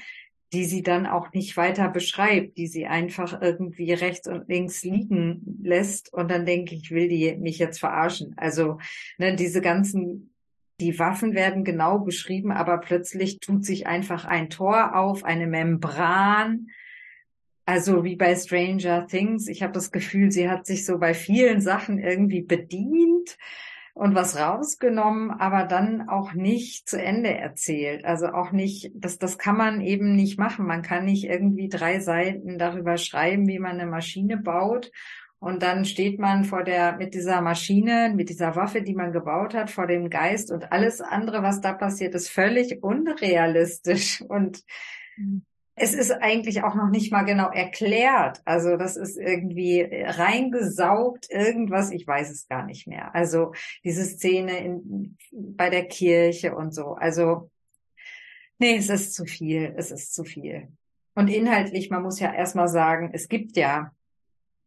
die 0.53 0.65
sie 0.65 0.81
dann 0.81 1.05
auch 1.05 1.31
nicht 1.33 1.55
weiter 1.57 1.89
beschreibt, 1.89 2.57
die 2.57 2.67
sie 2.67 2.88
einfach 2.88 3.41
irgendwie 3.41 3.93
rechts 3.93 4.27
und 4.27 4.47
links 4.47 4.83
liegen 4.83 5.59
lässt. 5.62 6.12
Und 6.12 6.31
dann 6.31 6.45
denke 6.45 6.73
ich, 6.75 6.89
will 6.89 7.07
die 7.07 7.35
mich 7.38 7.59
jetzt 7.59 7.79
verarschen. 7.79 8.33
Also 8.38 8.79
ne, 9.17 9.35
diese 9.35 9.62
ganzen 9.62 10.33
die 10.79 10.97
Waffen 10.97 11.33
werden 11.33 11.63
genau 11.63 11.99
beschrieben, 11.99 12.51
aber 12.51 12.77
plötzlich 12.77 13.39
tut 13.39 13.65
sich 13.65 13.88
einfach 13.88 14.25
ein 14.25 14.49
Tor 14.49 14.95
auf, 14.95 15.23
eine 15.23 15.47
Membran. 15.47 16.67
Also 17.65 18.03
wie 18.03 18.15
bei 18.15 18.35
Stranger 18.35 19.05
Things. 19.05 19.47
Ich 19.47 19.62
habe 19.62 19.73
das 19.73 19.91
Gefühl, 19.91 20.31
sie 20.31 20.49
hat 20.49 20.65
sich 20.65 20.85
so 20.85 20.97
bei 20.97 21.13
vielen 21.13 21.62
Sachen 21.62 21.99
irgendwie 21.99 22.41
bedient 22.41 23.38
und 23.99 24.15
was 24.15 24.39
rausgenommen, 24.39 25.29
aber 25.29 25.65
dann 25.65 26.07
auch 26.07 26.33
nicht 26.33 26.88
zu 26.88 27.01
Ende 27.01 27.33
erzählt. 27.33 28.05
Also 28.05 28.27
auch 28.27 28.51
nicht, 28.51 28.91
das, 28.95 29.17
das 29.17 29.38
kann 29.38 29.57
man 29.57 29.81
eben 29.81 30.15
nicht 30.15 30.39
machen. 30.39 30.65
Man 30.65 30.81
kann 30.81 31.05
nicht 31.05 31.25
irgendwie 31.25 31.67
drei 31.67 31.99
Seiten 31.99 32.57
darüber 32.57 32.97
schreiben, 32.97 33.47
wie 33.47 33.59
man 33.59 33.79
eine 33.79 33.89
Maschine 33.89 34.38
baut 34.38 34.89
und 35.39 35.63
dann 35.63 35.85
steht 35.85 36.19
man 36.19 36.43
vor 36.43 36.63
der, 36.63 36.97
mit 36.97 37.13
dieser 37.13 37.41
Maschine, 37.41 38.13
mit 38.13 38.29
dieser 38.29 38.57
Waffe, 38.57 38.81
die 38.81 38.93
man 38.93 39.13
gebaut 39.13 39.53
hat, 39.53 39.71
vor 39.71 39.88
dem 39.88 40.09
Geist 40.09 40.51
und 40.51 40.71
alles 40.71 40.99
andere, 40.99 41.43
was 41.43 41.62
da 41.62 41.73
passiert, 41.73 42.13
ist 42.13 42.29
völlig 42.29 42.83
unrealistisch 42.83 44.21
und 44.27 44.63
mhm. 45.17 45.45
Es 45.79 45.93
ist 45.93 46.11
eigentlich 46.11 46.63
auch 46.63 46.75
noch 46.75 46.89
nicht 46.89 47.11
mal 47.11 47.23
genau 47.23 47.49
erklärt. 47.49 48.41
Also 48.45 48.77
das 48.77 48.97
ist 48.97 49.17
irgendwie 49.17 49.81
reingesaugt, 49.81 51.29
irgendwas, 51.29 51.91
ich 51.91 52.05
weiß 52.05 52.29
es 52.29 52.47
gar 52.47 52.65
nicht 52.65 52.87
mehr. 52.87 53.13
Also 53.15 53.53
diese 53.83 54.05
Szene 54.05 54.57
in, 54.59 55.17
bei 55.31 55.69
der 55.69 55.85
Kirche 55.85 56.55
und 56.55 56.73
so. 56.73 56.95
Also, 56.95 57.49
nee, 58.57 58.75
es 58.75 58.89
ist 58.89 59.13
zu 59.13 59.25
viel, 59.25 59.73
es 59.77 59.91
ist 59.91 60.13
zu 60.13 60.23
viel. 60.23 60.67
Und 61.15 61.27
inhaltlich, 61.27 61.89
man 61.89 62.03
muss 62.03 62.19
ja 62.19 62.33
erstmal 62.33 62.67
sagen, 62.67 63.11
es 63.13 63.27
gibt 63.27 63.57
ja 63.57 63.91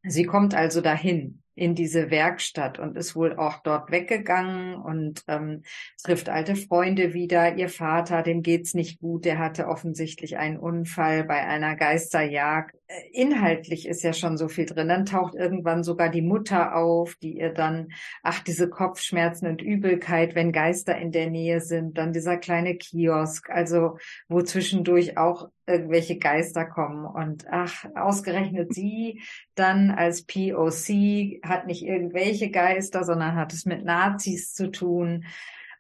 Sie 0.04 0.24
kommt 0.24 0.54
also 0.54 0.80
dahin 0.80 1.41
in 1.54 1.74
diese 1.74 2.10
Werkstatt 2.10 2.78
und 2.78 2.96
ist 2.96 3.14
wohl 3.14 3.36
auch 3.36 3.58
dort 3.62 3.90
weggegangen 3.90 4.76
und 4.76 5.24
ähm, 5.28 5.62
trifft 6.02 6.28
alte 6.28 6.56
Freunde 6.56 7.12
wieder. 7.12 7.56
Ihr 7.56 7.68
Vater, 7.68 8.22
dem 8.22 8.42
geht's 8.42 8.74
nicht 8.74 9.00
gut, 9.00 9.24
der 9.24 9.38
hatte 9.38 9.66
offensichtlich 9.66 10.38
einen 10.38 10.58
Unfall 10.58 11.24
bei 11.24 11.44
einer 11.46 11.76
Geisterjagd. 11.76 12.74
Inhaltlich 13.12 13.86
ist 13.86 14.02
ja 14.02 14.12
schon 14.12 14.36
so 14.36 14.48
viel 14.48 14.66
drin. 14.66 14.88
Dann 14.88 15.06
taucht 15.06 15.34
irgendwann 15.34 15.84
sogar 15.84 16.08
die 16.08 16.22
Mutter 16.22 16.76
auf, 16.76 17.14
die 17.16 17.38
ihr 17.38 17.50
dann, 17.50 17.92
ach, 18.22 18.40
diese 18.40 18.68
Kopfschmerzen 18.68 19.46
und 19.46 19.62
Übelkeit, 19.62 20.34
wenn 20.34 20.52
Geister 20.52 20.96
in 20.96 21.12
der 21.12 21.30
Nähe 21.30 21.60
sind, 21.60 21.98
dann 21.98 22.12
dieser 22.12 22.36
kleine 22.36 22.76
Kiosk, 22.76 23.50
also 23.50 23.98
wo 24.28 24.42
zwischendurch 24.42 25.16
auch 25.16 25.48
irgendwelche 25.66 26.18
Geister 26.18 26.64
kommen 26.64 27.06
und 27.06 27.46
ach, 27.50 27.84
ausgerechnet 27.94 28.74
sie 28.74 29.22
dann 29.54 29.90
als 29.90 30.24
POC 30.24 31.40
hat 31.42 31.66
nicht 31.66 31.84
irgendwelche 31.84 32.50
Geister, 32.50 33.04
sondern 33.04 33.36
hat 33.36 33.52
es 33.52 33.64
mit 33.64 33.84
Nazis 33.84 34.54
zu 34.54 34.70
tun 34.70 35.24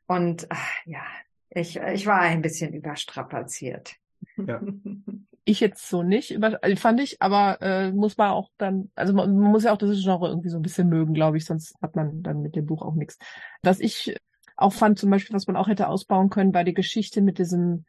und 0.06 0.46
ach, 0.50 0.70
ja, 0.84 1.02
ich, 1.50 1.76
ich 1.76 2.06
war 2.06 2.20
ein 2.20 2.42
bisschen 2.42 2.72
überstrapaziert. 2.72 3.96
Ja. 4.36 4.60
Ich 5.44 5.60
jetzt 5.60 5.88
so 5.88 6.02
nicht, 6.02 6.30
über, 6.30 6.62
äh, 6.62 6.76
fand 6.76 7.00
ich, 7.00 7.20
aber 7.20 7.60
äh, 7.60 7.90
muss 7.90 8.16
man 8.16 8.30
auch 8.30 8.50
dann, 8.58 8.90
also 8.94 9.12
man, 9.12 9.36
man 9.36 9.50
muss 9.50 9.64
ja 9.64 9.72
auch 9.72 9.78
das 9.78 10.00
Genre 10.00 10.28
irgendwie 10.28 10.50
so 10.50 10.56
ein 10.56 10.62
bisschen 10.62 10.88
mögen, 10.88 11.14
glaube 11.14 11.36
ich, 11.36 11.44
sonst 11.44 11.74
hat 11.82 11.96
man 11.96 12.22
dann 12.22 12.42
mit 12.42 12.54
dem 12.54 12.66
Buch 12.66 12.82
auch 12.82 12.94
nichts. 12.94 13.18
Was 13.62 13.80
ich 13.80 14.14
auch 14.56 14.72
fand, 14.72 14.98
zum 14.98 15.10
Beispiel, 15.10 15.34
was 15.34 15.46
man 15.46 15.56
auch 15.56 15.68
hätte 15.68 15.88
ausbauen 15.88 16.30
können, 16.30 16.54
war 16.54 16.64
die 16.64 16.74
Geschichte 16.74 17.20
mit 17.20 17.38
diesem 17.38 17.84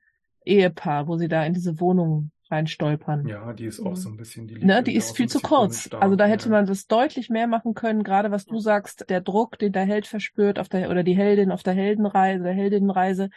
Ehepaar, 0.45 1.07
wo 1.07 1.17
sie 1.17 1.27
da 1.27 1.45
in 1.45 1.53
diese 1.53 1.79
Wohnung 1.79 2.31
reinstolpern. 2.49 3.27
Ja, 3.27 3.53
die 3.53 3.65
ist 3.65 3.79
auch 3.79 3.95
so 3.95 4.09
ein 4.09 4.17
bisschen 4.17 4.47
die. 4.47 4.63
Ne, 4.63 4.83
die 4.83 4.95
ist 4.95 5.15
viel 5.15 5.27
zu 5.27 5.39
kurz. 5.39 5.89
Also 5.93 6.15
da 6.15 6.25
hätte 6.25 6.45
ja. 6.45 6.51
man 6.51 6.65
das 6.65 6.87
deutlich 6.87 7.29
mehr 7.29 7.47
machen 7.47 7.73
können, 7.73 8.03
gerade 8.03 8.31
was 8.31 8.45
du 8.45 8.59
sagst, 8.59 9.09
der 9.09 9.21
Druck, 9.21 9.57
den 9.59 9.71
der 9.71 9.85
Held 9.85 10.07
verspürt 10.07 10.59
auf 10.59 10.69
der 10.69 10.89
oder 10.89 11.03
die 11.03 11.15
Heldin 11.15 11.51
auf 11.51 11.63
der 11.63 11.73
Heldenreise, 11.73 12.43
der 12.43 12.53
Heldinnenreise, 12.53 13.29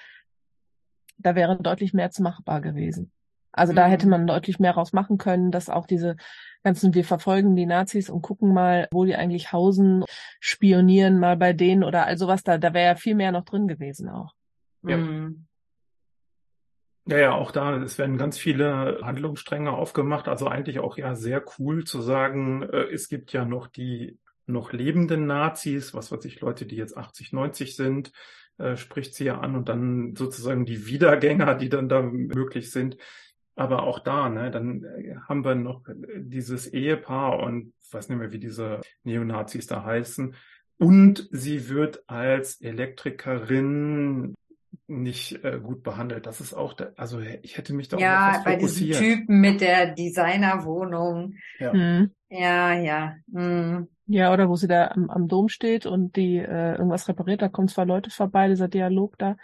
da 1.19 1.35
wäre 1.35 1.57
deutlich 1.61 1.95
mehr 1.95 2.11
zu 2.11 2.23
machbar 2.23 2.61
gewesen. 2.61 3.11
Also 3.57 3.73
mhm. 3.73 3.77
da 3.77 3.87
hätte 3.87 4.07
mhm. 4.07 4.11
man 4.11 4.27
deutlich 4.27 4.61
mehr 4.61 4.73
raus 4.73 4.93
machen 4.93 5.19
können, 5.19 5.51
dass 5.51 5.69
auch 5.69 5.87
diese 5.87 6.17
ganzen, 6.63 6.95
wir 6.95 7.05
verfolgen 7.05 7.57
die 7.57 7.67
Nazis 7.67 8.11
und 8.11 8.23
gucken 8.23 8.53
mal, 8.53 8.89
wo 8.93 9.05
die 9.05 9.17
eigentlich 9.17 9.53
hausen, 9.53 10.05
spionieren 10.41 11.19
mal 11.19 11.37
bei 11.37 11.53
denen 11.53 11.83
oder 11.83 12.07
all 12.07 12.19
sowas, 12.19 12.43
da, 12.43 12.59
da 12.59 12.75
wäre 12.75 12.87
ja 12.87 12.95
viel 12.97 13.15
mehr 13.15 13.33
noch 13.33 13.45
drin 13.45 13.67
gewesen 13.67 14.09
auch. 14.09 14.35
Ja. 14.83 14.97
Mhm. 14.97 15.47
Ja, 17.09 17.19
ja, 17.19 17.33
auch 17.35 17.53
da, 17.53 17.77
es 17.77 17.99
werden 17.99 18.19
ganz 18.19 18.37
viele 18.37 18.99
Handlungsstränge 19.03 19.71
aufgemacht. 19.71 20.27
Also 20.27 20.49
eigentlich 20.49 20.81
auch 20.81 20.99
ja 20.99 21.15
sehr 21.15 21.45
cool 21.57 21.85
zu 21.85 22.03
sagen, 22.03 22.63
äh, 22.63 22.93
es 22.93 23.09
gibt 23.09 23.33
ja 23.33 23.45
noch 23.45 23.69
die 23.69 24.19
noch 24.47 24.73
lebenden 24.73 25.27
Nazis, 25.27 25.95
was 25.95 26.11
weiß 26.11 26.25
ich, 26.25 26.41
Leute, 26.41 26.67
die 26.67 26.77
jetzt 26.77 26.97
80, 26.97 27.33
90 27.33 27.77
sind, 27.77 28.13
äh, 28.59 28.77
spricht 28.77 29.15
sie 29.15 29.25
ja 29.25 29.39
an 29.39 29.55
und 29.57 29.69
dann 29.69 30.15
sozusagen 30.17 30.65
die 30.65 30.87
Wiedergänger, 30.87 31.55
die 31.55 31.69
dann 31.69 31.89
da 31.89 32.03
möglich 32.03 32.71
sind. 32.71 32.97
Aber 33.57 33.85
auch 33.85 33.99
da, 33.99 34.29
ne, 34.29 34.51
dann 34.51 34.85
äh, 34.85 35.17
haben 35.29 35.45
wir 35.45 35.55
noch 35.55 35.83
dieses 36.15 36.67
Ehepaar 36.67 37.41
und 37.41 37.73
ich 37.83 37.93
weiß 37.93 38.09
nicht 38.09 38.19
mehr, 38.19 38.33
wie 38.33 38.39
diese 38.39 38.81
Neonazis 39.03 39.67
da 39.67 39.83
heißen. 39.85 40.35
Und 40.79 41.29
sie 41.33 41.69
wird 41.71 42.05
als 42.07 42.61
Elektrikerin 42.61 44.35
nicht 44.89 45.45
äh, 45.45 45.59
gut 45.61 45.83
behandelt. 45.83 46.27
Das 46.27 46.41
ist 46.41 46.55
auch, 46.55 46.73
da, 46.75 46.91
also 46.97 47.21
ich 47.21 47.59
hätte 47.59 47.75
mich 47.75 47.89
da 47.89 47.99
ja, 47.99 48.29
auch 48.29 48.33
fast 48.33 48.45
bei 48.45 48.57
diesem. 48.57 48.93
Typen 48.93 49.41
mit 49.41 49.61
der 49.61 49.93
Designerwohnung. 49.95 51.35
Ja. 51.59 51.73
Hm. 51.73 52.11
Ja, 52.29 52.73
ja. 52.75 53.17
Hm. 53.33 53.89
Ja, 54.09 54.33
oder 54.33 54.49
wo 54.49 54.55
sie 54.55 54.69
da 54.69 54.89
am, 54.89 55.11
am 55.11 55.27
Dom 55.27 55.49
steht 55.49 55.85
und 55.85 56.15
die 56.15 56.37
äh, 56.39 56.73
irgendwas 56.77 57.09
repariert, 57.09 57.43
da 57.43 57.49
kommen 57.49 57.67
zwei 57.67 57.85
Leute 57.85 58.11
vorbei, 58.11 58.47
dieser 58.49 58.69
Dialog 58.69 59.19
da. 59.19 59.37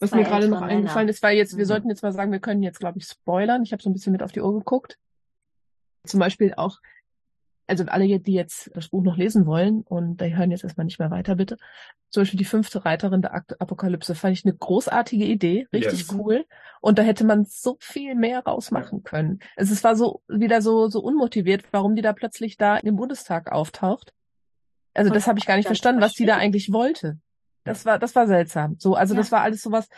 Was 0.00 0.10
Zwei 0.10 0.18
mir 0.18 0.24
gerade 0.24 0.48
noch 0.48 0.60
eingefallen 0.62 1.06
Männer. 1.06 1.10
ist, 1.10 1.22
weil 1.22 1.36
jetzt, 1.36 1.56
wir 1.56 1.64
Mhm. 1.64 1.68
sollten 1.68 1.88
jetzt 1.88 2.02
mal 2.02 2.12
sagen, 2.12 2.32
wir 2.32 2.40
können 2.40 2.64
jetzt, 2.64 2.80
glaube 2.80 2.98
ich, 2.98 3.04
spoilern. 3.06 3.62
Ich 3.62 3.72
habe 3.72 3.80
so 3.82 3.88
ein 3.88 3.92
bisschen 3.92 4.10
mit 4.12 4.22
auf 4.24 4.32
die 4.32 4.40
Uhr 4.40 4.52
geguckt. 4.52 4.98
Zum 6.04 6.18
Beispiel 6.18 6.52
auch, 6.56 6.80
also 7.80 7.84
alle, 7.90 8.20
die 8.20 8.32
jetzt 8.34 8.70
das 8.74 8.88
Buch 8.88 9.02
noch 9.02 9.16
lesen 9.16 9.46
wollen 9.46 9.82
und 9.82 10.20
die 10.20 10.36
hören 10.36 10.50
jetzt 10.50 10.62
erstmal 10.64 10.84
nicht 10.84 10.98
mehr 10.98 11.10
weiter, 11.10 11.34
bitte. 11.36 11.56
Zum 12.10 12.20
Beispiel 12.22 12.38
die 12.38 12.44
fünfte 12.44 12.84
Reiterin 12.84 13.22
der 13.22 13.34
Apokalypse 13.58 14.14
fand 14.14 14.36
ich 14.36 14.44
eine 14.44 14.54
großartige 14.54 15.24
Idee, 15.24 15.66
richtig 15.72 16.00
Yes. 16.00 16.12
cool. 16.14 16.44
Und 16.80 16.98
da 16.98 17.02
hätte 17.02 17.24
man 17.24 17.44
so 17.44 17.76
viel 17.80 18.14
mehr 18.14 18.40
rausmachen 18.44 19.02
können. 19.02 19.40
Es 19.56 19.70
ist- 19.70 19.82
war 19.84 19.96
so 19.96 20.22
wieder 20.28 20.62
so 20.62 20.88
so 20.88 21.00
unmotiviert, 21.00 21.64
warum 21.72 21.96
die 21.96 22.02
da 22.02 22.12
plötzlich 22.12 22.56
da 22.56 22.76
im 22.76 22.96
Bundestag 22.96 23.50
auftaucht. 23.50 24.12
Also 24.94 25.10
Und 25.10 25.16
das 25.16 25.26
habe 25.26 25.38
ich 25.38 25.46
gar 25.46 25.56
nicht 25.56 25.66
verstanden, 25.66 26.00
was 26.02 26.12
die 26.12 26.26
da 26.26 26.36
eigentlich 26.36 26.72
wollte. 26.72 27.18
Das 27.64 27.84
war 27.86 27.98
das 27.98 28.14
war 28.14 28.26
seltsam. 28.26 28.76
So, 28.78 28.94
also 28.94 29.14
Ja. 29.14 29.18
das 29.20 29.32
war 29.32 29.40
alles 29.42 29.62
sowas. 29.62 29.88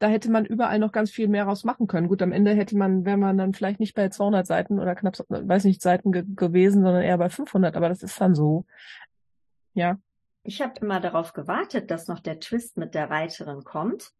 Da 0.00 0.08
hätte 0.08 0.30
man 0.30 0.46
überall 0.46 0.78
noch 0.78 0.92
ganz 0.92 1.10
viel 1.10 1.28
mehr 1.28 1.44
raus 1.44 1.62
machen 1.62 1.86
können. 1.86 2.08
Gut, 2.08 2.22
am 2.22 2.32
Ende 2.32 2.52
hätte 2.54 2.76
man, 2.76 3.04
wäre 3.04 3.18
man 3.18 3.36
dann 3.38 3.52
vielleicht 3.54 3.80
nicht 3.80 3.94
bei 3.94 4.08
200 4.08 4.46
Seiten 4.46 4.78
oder 4.80 4.94
knapp, 4.94 5.18
weiß 5.28 5.64
nicht, 5.64 5.82
Seiten 5.82 6.10
ge 6.10 6.24
gewesen, 6.26 6.82
sondern 6.82 7.02
eher 7.02 7.18
bei 7.18 7.28
500. 7.28 7.76
Aber 7.76 7.88
das 7.90 8.02
ist 8.02 8.18
dann 8.20 8.34
so. 8.34 8.64
Ja. 9.74 9.98
Ich 10.42 10.62
habe 10.62 10.80
immer 10.80 11.00
darauf 11.00 11.34
gewartet, 11.34 11.90
dass 11.90 12.08
noch 12.08 12.18
der 12.20 12.40
Twist 12.40 12.78
mit 12.78 12.94
der 12.94 13.10
Reiterin 13.10 13.62
kommt. 13.62 14.10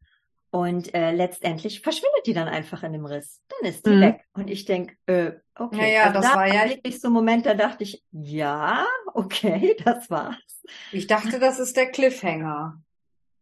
Und 0.52 0.92
äh, 0.94 1.12
letztendlich 1.12 1.80
verschwindet 1.80 2.26
die 2.26 2.34
dann 2.34 2.48
einfach 2.48 2.82
in 2.82 2.92
dem 2.92 3.06
Riss. 3.06 3.40
Dann 3.48 3.70
ist 3.70 3.86
die 3.86 3.90
Mhm. 3.90 4.00
weg. 4.00 4.24
Und 4.34 4.50
ich 4.50 4.64
denk, 4.64 4.96
äh, 5.06 5.32
okay. 5.54 5.76
Naja, 5.78 6.02
also 6.08 6.14
das 6.20 6.30
da 6.30 6.36
war 6.36 6.46
ja- 6.46 6.68
wirklich 6.68 7.00
so 7.00 7.08
ein 7.08 7.12
Moment, 7.14 7.46
da 7.46 7.54
dachte 7.54 7.84
ich, 7.84 8.04
ja, 8.10 8.84
okay, 9.14 9.76
das 9.84 10.10
war's. 10.10 10.62
Ich 10.92 11.06
dachte, 11.06 11.38
das 11.38 11.58
ist 11.58 11.76
der 11.76 11.86
Cliffhanger. 11.90 12.82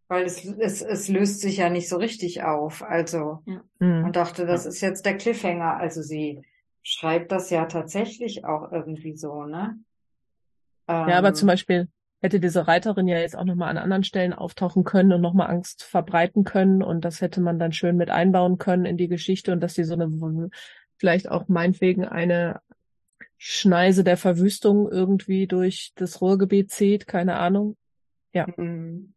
Weil 0.08 0.24
es, 0.24 0.44
es, 0.44 0.82
es 0.82 1.08
löst 1.08 1.40
sich 1.40 1.58
ja 1.58 1.68
nicht 1.68 1.88
so 1.88 1.96
richtig 1.96 2.42
auf. 2.42 2.82
Also, 2.82 3.42
Mhm. 3.80 4.04
und 4.06 4.16
dachte, 4.16 4.46
das 4.46 4.66
ist 4.66 4.80
jetzt 4.80 5.04
der 5.06 5.16
Cliffhanger. 5.16 5.76
Also 5.76 6.02
sie 6.02 6.42
schreibt 6.82 7.30
das 7.32 7.50
ja 7.50 7.66
tatsächlich 7.66 8.44
auch 8.44 8.72
irgendwie 8.72 9.16
so, 9.16 9.44
ne? 9.44 9.78
Ja, 10.88 11.18
aber 11.18 11.28
Ähm, 11.28 11.34
zum 11.34 11.46
Beispiel 11.48 11.88
hätte 12.20 12.40
diese 12.40 12.66
Reiterin 12.66 13.06
ja 13.06 13.18
jetzt 13.18 13.36
auch 13.36 13.44
nochmal 13.44 13.70
an 13.70 13.78
anderen 13.78 14.04
Stellen 14.04 14.32
auftauchen 14.32 14.84
können 14.84 15.12
und 15.12 15.20
nochmal 15.20 15.50
Angst 15.50 15.84
verbreiten 15.84 16.44
können 16.44 16.82
und 16.82 17.04
das 17.04 17.20
hätte 17.20 17.40
man 17.40 17.58
dann 17.58 17.72
schön 17.72 17.96
mit 17.96 18.10
einbauen 18.10 18.58
können 18.58 18.86
in 18.86 18.96
die 18.96 19.08
Geschichte 19.08 19.52
und 19.52 19.60
dass 19.60 19.74
sie 19.74 19.84
so 19.84 19.94
eine, 19.94 20.50
vielleicht 20.96 21.30
auch 21.30 21.48
meinetwegen 21.48 22.04
eine 22.04 22.60
Schneise 23.36 24.02
der 24.02 24.16
Verwüstung 24.16 24.90
irgendwie 24.90 25.46
durch 25.46 25.92
das 25.94 26.20
Ruhrgebiet 26.20 26.70
zieht, 26.70 27.06
keine 27.06 27.36
Ahnung. 27.36 27.76
hm. 28.56 29.14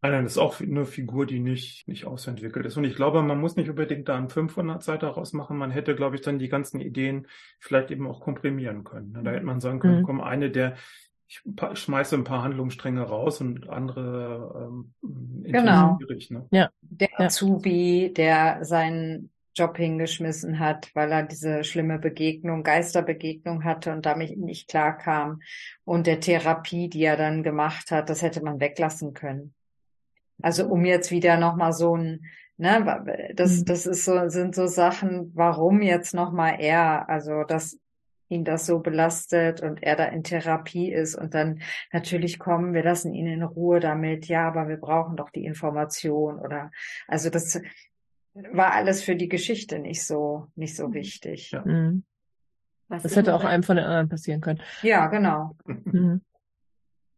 Nein, 0.00 0.12
nein, 0.12 0.24
das 0.24 0.32
ist 0.34 0.38
auch 0.38 0.60
eine 0.60 0.84
Figur, 0.84 1.26
die 1.26 1.40
nicht, 1.40 1.88
nicht 1.88 2.04
ausentwickelt 2.04 2.64
ist. 2.66 2.76
Und 2.76 2.84
ich 2.84 2.94
glaube, 2.94 3.20
man 3.22 3.40
muss 3.40 3.56
nicht 3.56 3.68
unbedingt 3.68 4.08
da 4.08 4.16
einen 4.16 4.28
500 4.28 4.82
Seite 4.82 5.06
rausmachen. 5.06 5.56
Man 5.56 5.72
hätte, 5.72 5.96
glaube 5.96 6.14
ich, 6.14 6.22
dann 6.22 6.38
die 6.38 6.48
ganzen 6.48 6.80
Ideen 6.80 7.26
vielleicht 7.58 7.90
eben 7.90 8.06
auch 8.06 8.20
komprimieren 8.20 8.84
können. 8.84 9.12
Da 9.24 9.30
hätte 9.32 9.44
man 9.44 9.60
sagen 9.60 9.80
können, 9.80 10.00
Mhm. 10.00 10.04
komm, 10.04 10.20
eine 10.20 10.50
der, 10.50 10.76
ich 11.26 11.42
schmeiße 11.74 12.14
ein 12.14 12.24
paar 12.24 12.42
Handlungsstränge 12.44 13.02
raus 13.02 13.40
und 13.40 13.68
andere 13.68 14.68
ähm, 14.70 14.94
Genau. 15.42 15.98
ich, 16.16 16.30
ne? 16.30 16.46
Der 16.50 16.70
Ja. 17.18 17.26
Azubi, 17.26 18.12
der 18.16 18.64
seinen 18.64 19.30
Job 19.54 19.76
hingeschmissen 19.76 20.60
hat, 20.60 20.90
weil 20.94 21.10
er 21.10 21.24
diese 21.24 21.64
schlimme 21.64 21.98
Begegnung, 21.98 22.62
Geisterbegegnung 22.62 23.64
hatte 23.64 23.92
und 23.92 24.06
damit 24.06 24.38
nicht 24.38 24.68
klarkam. 24.68 25.40
Und 25.84 26.06
der 26.06 26.20
Therapie, 26.20 26.88
die 26.88 27.02
er 27.02 27.16
dann 27.16 27.42
gemacht 27.42 27.90
hat, 27.90 28.08
das 28.08 28.22
hätte 28.22 28.42
man 28.44 28.60
weglassen 28.60 29.12
können. 29.14 29.54
Also 30.42 30.66
um 30.68 30.84
jetzt 30.84 31.10
wieder 31.10 31.36
nochmal 31.36 31.72
so 31.72 31.96
ein, 31.96 32.24
ne, 32.56 33.32
das, 33.34 33.60
Mhm. 33.60 33.64
das 33.66 33.86
ist 33.86 34.04
so, 34.04 34.28
sind 34.28 34.54
so 34.54 34.66
Sachen, 34.66 35.32
warum 35.34 35.82
jetzt 35.82 36.14
nochmal 36.14 36.56
er, 36.60 37.08
also 37.08 37.44
dass 37.44 37.78
ihn 38.30 38.44
das 38.44 38.66
so 38.66 38.80
belastet 38.80 39.62
und 39.62 39.82
er 39.82 39.96
da 39.96 40.04
in 40.04 40.22
Therapie 40.22 40.92
ist 40.92 41.14
und 41.14 41.32
dann 41.34 41.62
natürlich 41.92 42.38
kommen, 42.38 42.74
wir 42.74 42.82
lassen 42.84 43.14
ihn 43.14 43.26
in 43.26 43.42
Ruhe 43.42 43.80
damit, 43.80 44.26
ja, 44.26 44.46
aber 44.46 44.68
wir 44.68 44.76
brauchen 44.76 45.16
doch 45.16 45.30
die 45.30 45.44
Information 45.46 46.38
oder, 46.38 46.70
also 47.06 47.30
das 47.30 47.58
war 48.34 48.72
alles 48.72 49.02
für 49.02 49.16
die 49.16 49.28
Geschichte 49.28 49.78
nicht 49.78 50.04
so, 50.04 50.46
nicht 50.56 50.76
so 50.76 50.88
Mhm. 50.88 50.94
wichtig. 50.94 51.50
Ja. 51.52 51.64
Mhm. 51.64 52.04
Was 52.88 53.02
Das 53.02 53.16
hätte 53.16 53.34
auch 53.34 53.44
einem 53.44 53.62
von 53.62 53.76
den 53.76 53.84
anderen 53.84 54.08
passieren 54.08 54.40
können. 54.40 54.60
Ja, 54.82 55.06
genau. 55.08 55.56
Mhm. 55.66 56.20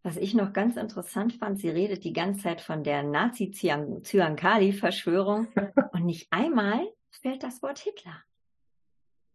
Was 0.03 0.17
ich 0.17 0.35
noch 0.35 0.55
ganz 0.55 0.77
interessant 0.77 1.35
fand, 1.35 1.59
sie 1.59 1.69
redet 1.69 2.05
die 2.05 2.15
ganze 2.15 2.43
Zeit 2.43 2.63
von 2.63 2.83
der 2.83 3.03
Nazi-Zyankali-Verschwörung 3.03 5.49
und 5.93 6.07
nicht 6.07 6.29
einmal 6.31 6.89
fällt 7.11 7.43
das 7.43 7.63
Wort 7.63 7.81
Hitler. 7.81 8.17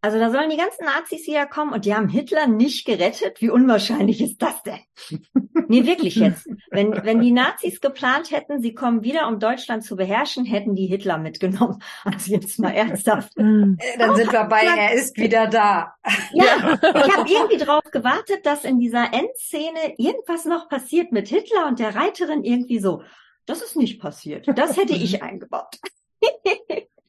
Also 0.05 0.19
da 0.19 0.29
sollen 0.29 0.51
die 0.51 0.57
ganzen 0.57 0.85
Nazis 0.85 1.25
wieder 1.25 1.47
kommen 1.47 1.73
und 1.73 1.83
die 1.85 1.95
haben 1.95 2.09
Hitler 2.09 2.45
nicht 2.45 2.85
gerettet. 2.85 3.41
Wie 3.41 3.49
unwahrscheinlich 3.49 4.21
ist 4.21 4.39
das 4.39 4.61
denn? 4.61 4.79
Nee, 5.67 5.87
wirklich 5.87 6.15
jetzt. 6.17 6.47
Wenn, 6.69 6.91
wenn 7.03 7.21
die 7.21 7.31
Nazis 7.31 7.81
geplant 7.81 8.29
hätten, 8.29 8.61
sie 8.61 8.75
kommen 8.75 9.01
wieder, 9.01 9.27
um 9.27 9.39
Deutschland 9.39 9.83
zu 9.83 9.95
beherrschen, 9.95 10.45
hätten 10.45 10.75
die 10.75 10.85
Hitler 10.85 11.17
mitgenommen. 11.17 11.81
Also 12.03 12.33
jetzt 12.33 12.59
mal 12.59 12.69
ernsthaft. 12.71 13.35
Mhm. 13.45 13.77
Äh, 13.79 13.97
Dann 13.97 14.15
sind 14.15 14.31
wir 14.31 14.43
bei, 14.43 14.61
er 14.61 14.93
ist 14.93 15.17
wieder 15.17 15.47
da. 15.47 15.95
Ja, 16.33 16.77
ich 16.81 17.17
habe 17.17 17.27
irgendwie 17.27 17.57
drauf 17.57 17.83
gewartet, 17.91 18.45
dass 18.45 18.63
in 18.63 18.79
dieser 18.79 19.11
Endszene 19.11 19.95
irgendwas 19.97 20.45
noch 20.45 20.69
passiert 20.69 21.11
mit 21.11 21.27
Hitler 21.27 21.65
und 21.67 21.79
der 21.79 21.95
Reiterin 21.95 22.43
irgendwie 22.43 22.77
so. 22.79 23.01
Das 23.47 23.63
ist 23.63 23.75
nicht 23.75 23.99
passiert. 23.99 24.47
Das 24.55 24.77
hätte 24.77 24.93
ich 24.93 25.23
eingebaut. 25.23 25.79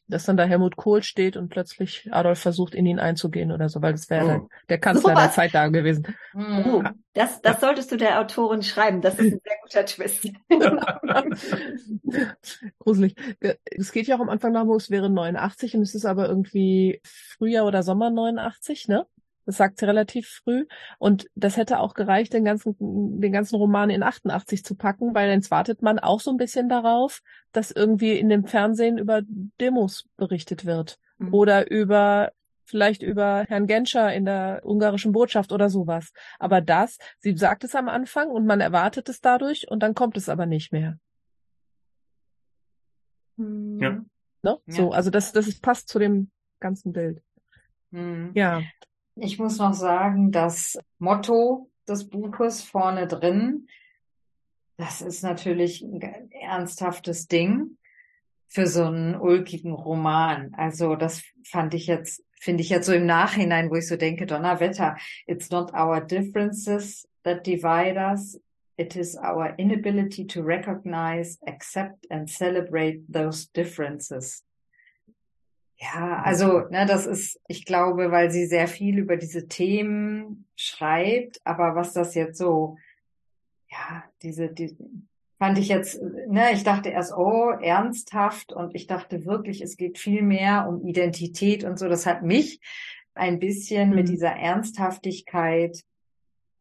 Dass 0.08 0.24
dann 0.24 0.36
da 0.36 0.44
Helmut 0.44 0.76
Kohl 0.76 1.02
steht 1.02 1.36
und 1.36 1.48
plötzlich 1.48 2.08
Adolf 2.12 2.38
versucht, 2.38 2.74
in 2.76 2.86
ihn 2.86 3.00
einzugehen 3.00 3.50
oder 3.50 3.68
so, 3.68 3.82
weil 3.82 3.90
das 3.92 4.08
wäre 4.08 4.24
Oh. 4.24 4.28
der, 4.28 4.40
der 4.68 4.78
Kanzler 4.78 5.14
der 5.14 5.22
Sowas. 5.24 5.34
Zeit 5.34 5.52
da 5.54 5.66
gewesen. 5.68 6.06
Oh, 6.34 6.82
das, 7.12 7.42
das 7.42 7.60
solltest 7.60 7.90
du 7.90 7.96
der 7.96 8.20
Autorin 8.20 8.62
schreiben. 8.62 9.00
Das 9.00 9.14
ist 9.18 9.32
ein 9.32 9.40
sehr 9.42 9.56
guter 9.62 9.84
Twist. 9.86 10.28
Gruselig. 12.78 13.14
Es 13.64 13.92
geht 13.92 14.06
ja 14.06 14.16
auch 14.16 14.20
am 14.20 14.28
Anfang 14.28 14.52
darum, 14.54 14.76
es 14.76 14.90
wäre 14.90 15.10
89 15.10 15.76
und 15.76 15.82
es 15.82 15.94
ist 15.94 16.04
aber 16.04 16.28
irgendwie 16.28 17.00
Frühjahr 17.04 17.66
oder 17.66 17.82
Sommer 17.82 18.10
89, 18.10 18.88
ne? 18.88 19.06
Das 19.46 19.56
sagt 19.56 19.78
sie 19.78 19.86
relativ 19.86 20.28
früh. 20.28 20.66
Und 20.98 21.28
das 21.36 21.56
hätte 21.56 21.78
auch 21.78 21.94
gereicht, 21.94 22.32
den 22.32 22.44
ganzen, 22.44 22.76
den 22.78 23.32
ganzen 23.32 23.56
Roman 23.56 23.90
in 23.90 24.02
88 24.02 24.64
zu 24.64 24.74
packen, 24.74 25.14
weil 25.14 25.30
jetzt 25.30 25.52
wartet 25.52 25.82
man 25.82 26.00
auch 26.00 26.20
so 26.20 26.32
ein 26.32 26.36
bisschen 26.36 26.68
darauf, 26.68 27.22
dass 27.52 27.70
irgendwie 27.70 28.18
in 28.18 28.28
dem 28.28 28.44
Fernsehen 28.44 28.98
über 28.98 29.22
Demos 29.60 30.08
berichtet 30.16 30.66
wird. 30.66 30.98
Mhm. 31.18 31.32
Oder 31.32 31.70
über, 31.70 32.32
vielleicht 32.64 33.02
über 33.02 33.44
Herrn 33.48 33.68
Genscher 33.68 34.12
in 34.12 34.24
der 34.24 34.62
ungarischen 34.64 35.12
Botschaft 35.12 35.52
oder 35.52 35.70
sowas. 35.70 36.12
Aber 36.40 36.60
das, 36.60 36.98
sie 37.20 37.36
sagt 37.36 37.62
es 37.62 37.76
am 37.76 37.88
Anfang 37.88 38.28
und 38.30 38.46
man 38.46 38.60
erwartet 38.60 39.08
es 39.08 39.20
dadurch 39.20 39.70
und 39.70 39.80
dann 39.80 39.94
kommt 39.94 40.16
es 40.16 40.28
aber 40.28 40.46
nicht 40.46 40.72
mehr. 40.72 40.98
Hm. 43.38 43.78
Ja. 43.80 43.90
Ne? 44.42 44.58
Ja. 44.66 44.74
So, 44.74 44.90
also 44.90 45.10
das, 45.10 45.32
das 45.32 45.46
ist, 45.46 45.62
passt 45.62 45.88
zu 45.88 46.00
dem 46.00 46.30
ganzen 46.58 46.92
Bild. 46.92 47.22
Hm. 47.92 48.32
Ja. 48.34 48.62
Ich 49.16 49.38
muss 49.38 49.58
noch 49.58 49.74
sagen, 49.74 50.30
das 50.30 50.78
Motto 50.98 51.70
des 51.88 52.08
Buches 52.08 52.62
vorne 52.62 53.06
drin, 53.06 53.68
das 54.76 55.00
ist 55.00 55.22
natürlich 55.22 55.82
ein 55.82 56.30
ernsthaftes 56.30 57.26
Ding 57.26 57.78
für 58.46 58.66
so 58.66 58.84
einen 58.84 59.14
ulkigen 59.16 59.72
Roman. 59.72 60.52
Also 60.54 60.96
das 60.96 61.22
fand 61.44 61.72
ich 61.74 61.86
jetzt, 61.86 62.22
finde 62.38 62.62
ich 62.62 62.68
jetzt 62.68 62.86
so 62.86 62.92
im 62.92 63.06
Nachhinein, 63.06 63.70
wo 63.70 63.76
ich 63.76 63.88
so 63.88 63.96
denke, 63.96 64.26
Donnerwetter, 64.26 64.96
it's 65.26 65.50
not 65.50 65.72
our 65.72 66.00
differences 66.00 67.08
that 67.22 67.46
divide 67.46 67.96
us, 67.96 68.38
It 68.78 68.94
is 68.94 69.16
our 69.16 69.54
inability 69.56 70.26
to 70.26 70.42
recognize, 70.42 71.38
accept 71.46 72.06
and 72.10 72.28
celebrate 72.28 73.10
those 73.10 73.46
differences. 73.46 74.42
Ja, 75.78 76.22
also 76.22 76.60
ne, 76.70 76.86
das 76.86 77.06
ist, 77.06 77.38
ich 77.48 77.66
glaube, 77.66 78.10
weil 78.10 78.30
sie 78.30 78.46
sehr 78.46 78.66
viel 78.66 78.98
über 78.98 79.16
diese 79.16 79.46
Themen 79.46 80.46
schreibt, 80.56 81.40
aber 81.44 81.74
was 81.74 81.92
das 81.92 82.14
jetzt 82.14 82.38
so, 82.38 82.78
ja, 83.70 84.04
diese, 84.22 84.48
die, 84.48 84.74
fand 85.38 85.58
ich 85.58 85.68
jetzt, 85.68 86.00
ne, 86.28 86.52
ich 86.52 86.64
dachte 86.64 86.88
erst, 86.88 87.12
oh, 87.14 87.50
ernsthaft 87.50 88.52
und 88.52 88.74
ich 88.74 88.86
dachte 88.86 89.26
wirklich, 89.26 89.60
es 89.60 89.76
geht 89.76 89.98
viel 89.98 90.22
mehr 90.22 90.66
um 90.68 90.86
Identität 90.86 91.62
und 91.64 91.78
so. 91.78 91.88
Das 91.88 92.06
hat 92.06 92.22
mich 92.22 92.60
ein 93.14 93.38
bisschen 93.38 93.90
mhm. 93.90 93.96
mit 93.96 94.08
dieser 94.08 94.32
Ernsthaftigkeit 94.32 95.84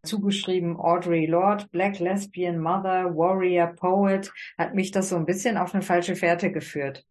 zugeschrieben. 0.03 0.77
Audrey 0.77 1.25
Lord, 1.25 1.71
Black 1.71 1.99
Lesbian 1.99 2.59
Mother, 2.59 3.15
Warrior, 3.15 3.67
Poet, 3.67 4.31
hat 4.57 4.75
mich 4.75 4.91
das 4.91 5.09
so 5.09 5.15
ein 5.15 5.25
bisschen 5.25 5.57
auf 5.57 5.73
eine 5.73 5.83
falsche 5.83 6.15
Fährte 6.15 6.51
geführt. 6.51 7.05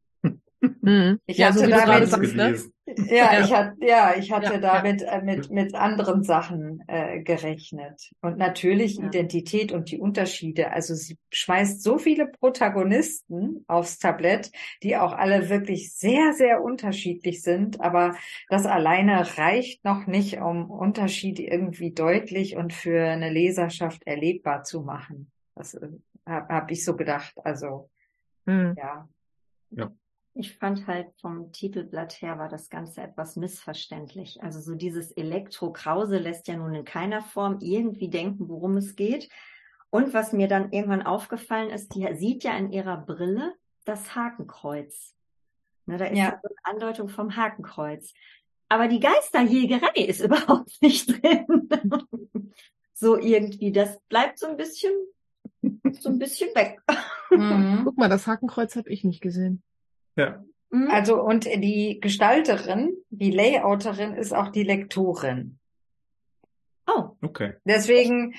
Mhm. 0.85 1.21
Ich 1.25 1.39
ja, 1.39 1.47
hatte 1.47 1.61
so 1.61 1.67
damit, 1.67 2.09
sagst, 2.09 2.37
ne? 2.37 2.59
ja, 3.09 3.41
ich 3.41 3.55
hatte, 3.55 3.77
ja, 3.81 4.15
ich 4.19 4.31
hatte 4.31 4.55
ja, 4.55 4.59
damit 4.59 5.01
ja. 5.01 5.13
Äh, 5.13 5.23
mit 5.23 5.51
mit 5.51 5.75
anderen 5.75 6.23
Sachen 6.23 6.83
äh, 6.89 7.23
gerechnet 7.23 8.11
und 8.21 8.37
natürlich 8.37 8.99
Identität 8.99 9.73
und 9.73 9.91
die 9.91 9.99
Unterschiede. 9.99 10.73
Also 10.73 10.95
sie 10.95 11.17
schmeißt 11.31 11.83
so 11.83 11.97
viele 11.97 12.27
Protagonisten 12.27 13.65
aufs 13.67 13.99
Tablett, 13.99 14.51
die 14.83 14.99
auch 14.99 15.15
alle 15.15 15.49
wirklich 15.49 15.95
sehr 15.95 16.35
sehr 16.35 16.63
unterschiedlich 16.63 17.41
sind. 17.41 17.81
Aber 17.81 18.15
das 18.51 18.67
alleine 18.67 19.39
reicht 19.39 19.85
noch 19.87 20.07
nicht, 20.07 20.39
um 20.43 20.71
Unterschiede 20.71 21.45
irgendwie 21.45 21.93
deutlich 21.93 22.57
und 22.57 22.75
für 22.75 23.07
eine 23.07 23.31
Leserschaft 23.31 24.07
erlebbar 24.07 24.65
zu 24.65 24.83
machen. 24.83 25.31
Das 25.55 25.73
äh, 25.73 25.89
habe 26.27 26.55
hab 26.55 26.71
ich 26.71 26.85
so 26.85 26.95
gedacht. 26.95 27.35
Also 27.43 27.89
mhm. 28.45 28.75
ja. 28.77 29.09
Ja. 29.71 29.91
Ich 30.37 30.57
fand 30.57 30.87
halt 30.89 31.09
vom 31.21 31.53
Titelblatt 31.53 32.21
her 32.21 32.39
war 32.39 32.49
das 32.49 32.69
Ganze 32.69 33.03
etwas 33.03 33.37
missverständlich. 33.37 34.43
Also 34.43 34.61
so 34.61 34.75
dieses 34.75 35.13
Elektro-Krause 35.13 36.19
lässt 36.19 36.49
ja 36.49 36.57
nun 36.57 36.75
in 36.75 36.85
keiner 36.85 37.23
Form 37.23 37.59
irgendwie 37.61 38.09
denken, 38.09 38.49
worum 38.49 38.77
es 38.77 38.97
geht. 38.97 39.29
Und 39.91 40.13
was 40.13 40.33
mir 40.33 40.49
dann 40.49 40.73
irgendwann 40.73 41.07
aufgefallen 41.07 41.71
ist, 41.71 41.95
die 41.95 42.09
sieht 42.17 42.43
ja 42.43 42.57
in 42.57 42.73
ihrer 42.73 42.97
Brille 42.97 43.55
das 43.85 44.17
Hakenkreuz. 44.17 45.15
Ne, 45.87 45.99
da 45.99 46.07
ist 46.07 46.19
ja. 46.19 46.41
so 46.43 46.49
eine 46.49 46.75
Andeutung 46.75 47.09
vom 47.09 47.37
Hakenkreuz. 47.37 48.13
Aber 48.69 48.89
die 48.89 49.01
Geisterjägerei 49.01 50.05
ist 50.07 50.21
überhaupt 50.25 50.83
nicht 50.83 51.23
drin. 51.23 51.69
so 52.93 53.17
irgendwie, 53.17 53.71
das 53.71 54.01
bleibt 54.09 54.39
so 54.41 54.47
ein 54.47 54.57
bisschen, 54.57 54.93
so 56.01 56.09
ein 56.09 56.19
bisschen 56.19 56.55
weg. 56.55 56.81
Mhm. 57.31 57.81
Guck 57.83 57.97
mal, 57.97 58.09
das 58.09 58.29
Hakenkreuz 58.29 58.77
habe 58.77 58.91
ich 58.91 59.03
nicht 59.03 59.21
gesehen. 59.21 59.65
Ja. 60.17 60.45
Mhm. 60.71 60.89
Also 60.91 61.23
und 61.23 61.45
die 61.45 62.01
Gestalterin, 62.01 62.97
die 63.11 63.31
Layouterin 63.31 64.15
ist 64.15 64.35
auch 64.35 64.49
die 64.49 64.65
Lektorin. 64.65 65.59
Oh. 66.87 67.11
Okay. 67.23 67.55
Deswegen, 67.65 68.35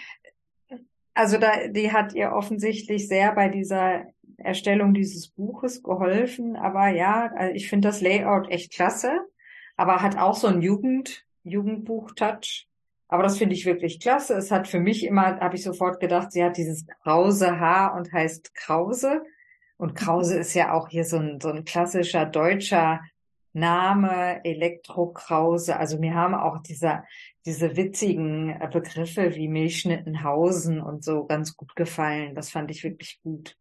also 1.13 1.37
da, 1.37 1.67
die 1.67 1.91
hat 1.91 2.13
ihr 2.13 2.31
offensichtlich 2.31 3.07
sehr 3.07 3.33
bei 3.33 3.49
dieser 3.49 4.05
Erstellung 4.37 4.93
dieses 4.93 5.29
Buches 5.29 5.81
geholfen. 5.81 6.55
Aber 6.55 6.89
ja, 6.89 7.31
also 7.35 7.53
ich 7.55 7.69
finde 7.69 7.87
das 7.87 8.01
Layout 8.01 8.49
echt 8.49 8.73
klasse, 8.73 9.19
aber 9.77 10.01
hat 10.01 10.17
auch 10.17 10.35
so 10.35 10.47
ein 10.47 10.61
Jugend, 10.61 11.25
Jugendbuch-Touch. 11.43 12.67
Aber 13.07 13.23
das 13.23 13.37
finde 13.37 13.55
ich 13.55 13.65
wirklich 13.65 13.99
klasse. 13.99 14.33
Es 14.33 14.51
hat 14.51 14.67
für 14.67 14.79
mich 14.79 15.05
immer, 15.05 15.39
habe 15.39 15.55
ich 15.55 15.63
sofort 15.63 15.99
gedacht, 15.99 16.31
sie 16.31 16.43
hat 16.43 16.57
dieses 16.57 16.85
krause 17.03 17.59
Haar 17.59 17.95
und 17.95 18.11
heißt 18.11 18.53
Krause. 18.55 19.21
Und 19.77 19.95
Krause 19.95 20.37
ist 20.39 20.53
ja 20.53 20.73
auch 20.73 20.89
hier 20.89 21.03
so 21.03 21.17
ein, 21.17 21.39
so 21.41 21.49
ein 21.49 21.65
klassischer 21.65 22.25
deutscher 22.25 23.01
Name, 23.55 24.43
Elektrokrause. 24.43 25.69
Also 25.69 25.97
mir 25.97 26.13
haben 26.13 26.35
auch 26.35 26.61
dieser, 26.61 27.05
diese 27.45 27.75
witzigen 27.75 28.59
Begriffe 28.71 29.35
wie 29.35 29.47
Milchschnittenhausen 29.47 30.81
und 30.81 31.03
so 31.03 31.25
ganz 31.25 31.55
gut 31.55 31.75
gefallen. 31.75 32.35
Das 32.35 32.49
fand 32.49 32.69
ich 32.69 32.83
wirklich 32.83 33.19
gut. 33.23 33.57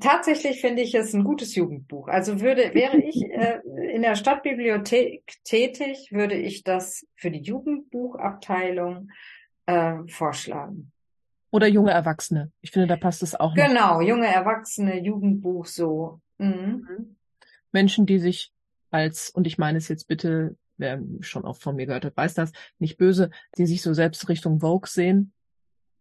Tatsächlich 0.00 0.60
finde 0.60 0.82
ich 0.82 0.94
es 0.94 1.14
ein 1.14 1.24
gutes 1.24 1.54
Jugendbuch. 1.54 2.08
Also 2.08 2.40
würde, 2.40 2.74
wäre 2.74 2.98
ich 3.02 3.22
äh, 3.30 3.60
in 3.92 4.02
der 4.02 4.16
Stadtbibliothek 4.16 5.22
tätig, 5.44 6.08
würde 6.10 6.34
ich 6.34 6.64
das 6.64 7.06
für 7.14 7.30
die 7.30 7.42
Jugendbuchabteilung 7.42 9.10
äh, 9.66 9.98
vorschlagen. 10.08 10.92
Oder 11.50 11.66
junge 11.66 11.92
Erwachsene. 11.92 12.52
Ich 12.60 12.70
finde, 12.70 12.88
da 12.88 12.96
passt 12.96 13.22
es 13.22 13.34
auch. 13.34 13.54
Genau, 13.54 14.00
noch. 14.00 14.02
junge 14.06 14.26
Erwachsene, 14.26 15.02
Jugendbuch 15.02 15.66
so. 15.66 16.20
Mhm. 16.38 16.86
mhm. 16.88 17.16
Menschen, 17.70 18.06
die 18.06 18.18
sich 18.18 18.52
als, 18.90 19.30
und 19.30 19.46
ich 19.46 19.58
meine 19.58 19.78
es 19.78 19.88
jetzt 19.88 20.08
bitte, 20.08 20.56
wer 20.78 21.02
schon 21.20 21.44
auch 21.44 21.56
von 21.56 21.76
mir 21.76 21.86
gehört 21.86 22.04
hat, 22.04 22.16
weiß 22.16 22.34
das, 22.34 22.52
nicht 22.78 22.96
böse, 22.96 23.30
die 23.58 23.66
sich 23.66 23.82
so 23.82 23.92
selbst 23.92 24.28
Richtung 24.28 24.60
Vogue 24.60 24.88
sehen. 24.88 25.32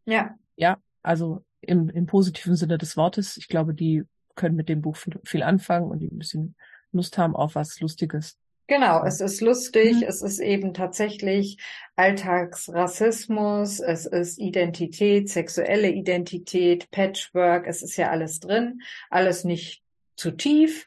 Ja. 0.06 0.38
Ja, 0.56 0.78
also 1.04 1.44
im, 1.62 1.90
im 1.90 2.06
positiven 2.06 2.56
Sinne 2.56 2.78
des 2.78 2.96
Wortes. 2.96 3.38
Ich 3.38 3.48
glaube, 3.48 3.74
die 3.74 4.04
können 4.36 4.56
mit 4.56 4.70
dem 4.70 4.82
Buch 4.82 4.96
viel, 4.96 5.20
viel 5.26 5.44
anfangen 5.44 5.90
und 5.90 6.00
die 6.00 6.08
ein 6.08 6.18
bisschen 6.18 6.56
Lust 6.92 7.18
haben 7.18 7.36
auf 7.36 7.56
was 7.56 7.80
Lustiges. 7.82 8.38
Genau, 8.68 9.06
es 9.06 9.22
ist 9.22 9.40
lustig, 9.40 9.96
mhm. 9.96 10.04
es 10.04 10.22
ist 10.22 10.40
eben 10.40 10.74
tatsächlich 10.74 11.58
Alltagsrassismus, 11.96 13.80
es 13.80 14.06
ist 14.06 14.38
Identität, 14.40 15.30
sexuelle 15.30 15.90
Identität, 15.90 16.92
Patchwork, 16.92 17.66
es 17.66 17.82
ist 17.82 17.96
ja 17.96 18.10
alles 18.10 18.42
drin, 18.42 18.82
alles 19.10 19.46
nicht 19.46 19.84
zu 20.18 20.32
tief. 20.32 20.86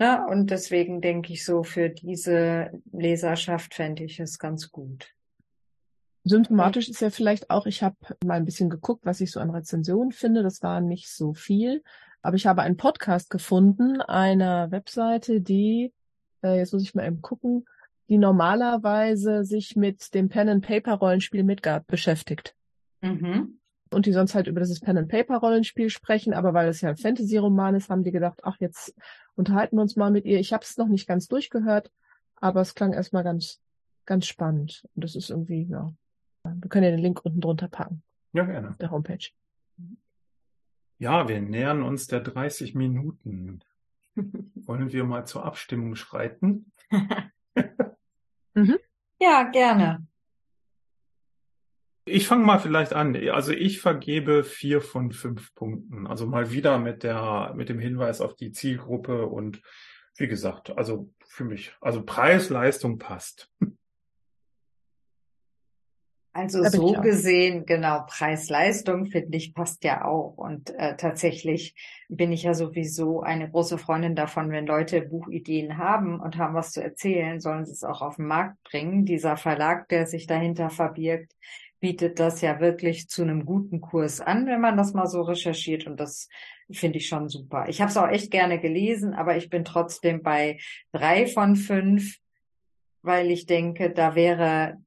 Ne? 0.00 0.26
Und 0.28 0.50
deswegen 0.50 1.00
denke 1.00 1.32
ich 1.32 1.44
so, 1.44 1.62
für 1.62 1.90
diese 1.90 2.72
Leserschaft 2.90 3.74
fände 3.74 4.02
ich 4.02 4.18
es 4.18 4.40
ganz 4.40 4.72
gut. 4.72 5.14
Symptomatisch 6.24 6.88
ist 6.88 7.00
ja 7.00 7.10
vielleicht 7.10 7.50
auch, 7.50 7.66
ich 7.66 7.82
habe 7.82 7.96
mal 8.24 8.34
ein 8.34 8.44
bisschen 8.44 8.68
geguckt, 8.68 9.06
was 9.06 9.20
ich 9.20 9.30
so 9.30 9.40
an 9.40 9.50
Rezensionen 9.50 10.10
finde. 10.10 10.42
Das 10.42 10.62
war 10.62 10.80
nicht 10.80 11.08
so 11.08 11.34
viel. 11.34 11.84
Aber 12.20 12.36
ich 12.36 12.46
habe 12.46 12.62
einen 12.62 12.76
Podcast 12.76 13.30
gefunden 13.30 14.02
einer 14.02 14.70
Webseite, 14.70 15.40
die 15.40 15.92
äh, 16.42 16.58
jetzt 16.58 16.72
muss 16.72 16.82
ich 16.82 16.94
mal 16.94 17.06
eben 17.06 17.22
gucken, 17.22 17.66
die 18.08 18.18
normalerweise 18.18 19.44
sich 19.44 19.76
mit 19.76 20.14
dem 20.14 20.28
Pen-and-Paper-Rollenspiel 20.28 21.44
Midgard 21.44 21.86
beschäftigt. 21.86 22.56
Mhm. 23.00 23.60
Und 23.92 24.06
die 24.06 24.12
sonst 24.12 24.34
halt 24.34 24.46
über 24.46 24.60
dieses 24.60 24.80
Pen-and-Paper-Rollenspiel 24.80 25.90
sprechen, 25.90 26.32
aber 26.32 26.54
weil 26.54 26.68
es 26.68 26.80
ja 26.80 26.90
ein 26.90 26.96
Fantasy-Roman 26.96 27.74
ist, 27.74 27.88
haben 27.88 28.04
die 28.04 28.12
gedacht, 28.12 28.40
ach, 28.42 28.56
jetzt 28.60 28.94
unterhalten 29.34 29.76
wir 29.76 29.82
uns 29.82 29.96
mal 29.96 30.10
mit 30.10 30.24
ihr. 30.24 30.38
Ich 30.38 30.52
habe 30.52 30.64
es 30.64 30.76
noch 30.76 30.88
nicht 30.88 31.06
ganz 31.06 31.28
durchgehört, 31.28 31.90
aber 32.36 32.60
es 32.60 32.74
klang 32.74 32.92
erstmal 32.92 33.24
ganz, 33.24 33.60
ganz 34.06 34.26
spannend. 34.26 34.88
Und 34.94 35.04
das 35.04 35.14
ist 35.14 35.30
irgendwie, 35.30 35.68
ja. 35.70 35.92
Wir 36.42 36.68
können 36.68 36.84
ja 36.84 36.90
den 36.90 37.00
Link 37.00 37.24
unten 37.24 37.40
drunter 37.40 37.68
packen. 37.68 38.02
Ja, 38.32 38.44
gerne. 38.44 38.76
Der 38.80 38.90
Homepage. 38.90 39.28
Ja, 40.98 41.28
wir 41.28 41.40
nähern 41.40 41.82
uns 41.82 42.06
der 42.06 42.20
30 42.20 42.74
Minuten. 42.74 43.60
Wollen 44.14 44.92
wir 44.92 45.04
mal 45.04 45.26
zur 45.26 45.44
Abstimmung 45.44 45.94
schreiten? 45.96 46.72
mhm. 48.54 48.78
Ja, 49.20 49.44
gerne. 49.44 50.06
Ich 52.06 52.26
fange 52.26 52.44
mal 52.44 52.58
vielleicht 52.58 52.92
an. 52.92 53.14
Also 53.30 53.52
ich 53.52 53.80
vergebe 53.80 54.42
vier 54.42 54.80
von 54.80 55.12
fünf 55.12 55.54
Punkten. 55.54 56.06
Also 56.06 56.26
mal 56.26 56.50
wieder 56.50 56.78
mit 56.78 57.02
der, 57.02 57.52
mit 57.56 57.68
dem 57.68 57.78
Hinweis 57.78 58.20
auf 58.20 58.34
die 58.34 58.52
Zielgruppe 58.52 59.26
und 59.26 59.62
wie 60.16 60.26
gesagt, 60.26 60.76
also 60.76 61.12
für 61.26 61.44
mich, 61.44 61.72
also 61.80 62.02
Preis-Leistung 62.02 62.98
passt. 62.98 63.50
Also 66.32 66.62
so 66.62 66.92
gesehen, 66.92 67.66
genau, 67.66 68.04
Preis-Leistung 68.06 69.06
finde 69.06 69.36
ich 69.36 69.52
passt 69.52 69.82
ja 69.82 70.04
auch. 70.04 70.36
Und 70.36 70.70
äh, 70.78 70.96
tatsächlich 70.96 71.74
bin 72.08 72.30
ich 72.30 72.44
ja 72.44 72.54
sowieso 72.54 73.20
eine 73.22 73.50
große 73.50 73.78
Freundin 73.78 74.14
davon, 74.14 74.50
wenn 74.50 74.66
Leute 74.66 75.02
Buchideen 75.02 75.76
haben 75.76 76.20
und 76.20 76.38
haben 76.38 76.54
was 76.54 76.70
zu 76.70 76.82
erzählen, 76.82 77.40
sollen 77.40 77.66
sie 77.66 77.72
es 77.72 77.82
auch 77.82 78.00
auf 78.00 78.16
den 78.16 78.26
Markt 78.26 78.62
bringen. 78.62 79.04
Dieser 79.04 79.36
Verlag, 79.36 79.88
der 79.88 80.06
sich 80.06 80.28
dahinter 80.28 80.70
verbirgt, 80.70 81.34
bietet 81.80 82.20
das 82.20 82.42
ja 82.42 82.60
wirklich 82.60 83.08
zu 83.08 83.22
einem 83.22 83.44
guten 83.44 83.80
Kurs 83.80 84.20
an, 84.20 84.46
wenn 84.46 84.60
man 84.60 84.76
das 84.76 84.92
mal 84.92 85.06
so 85.06 85.22
recherchiert. 85.22 85.86
Und 85.86 85.98
das 85.98 86.28
finde 86.70 86.98
ich 86.98 87.08
schon 87.08 87.28
super. 87.28 87.66
Ich 87.68 87.80
habe 87.80 87.90
es 87.90 87.96
auch 87.96 88.08
echt 88.08 88.30
gerne 88.30 88.60
gelesen, 88.60 89.14
aber 89.14 89.36
ich 89.36 89.50
bin 89.50 89.64
trotzdem 89.64 90.22
bei 90.22 90.58
drei 90.92 91.26
von 91.26 91.56
fünf, 91.56 92.18
weil 93.02 93.32
ich 93.32 93.46
denke, 93.46 93.90
da 93.90 94.14
wäre 94.14 94.78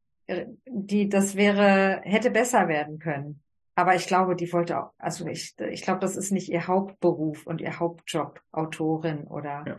die, 0.68 1.10
das 1.10 1.36
wäre, 1.36 2.02
hätte 2.04 2.32
besser 2.32 2.68
werden 2.68 3.00
können. 3.00 3.42
Aber 3.76 3.96
ich 3.96 4.06
glaube, 4.06 4.36
die 4.36 4.52
wollte 4.54 4.80
auch, 4.80 4.92
also 4.98 5.26
ich, 5.26 5.56
ich 5.60 5.82
glaube, 5.82 6.00
das 6.00 6.16
ist 6.16 6.32
nicht 6.32 6.50
ihr 6.50 6.68
Hauptberuf 6.68 7.48
und 7.48 7.60
ihr 7.60 7.80
Hauptjob, 7.80 8.40
Autorin 8.52 9.26
oder. 9.26 9.64
Ja. 9.68 9.78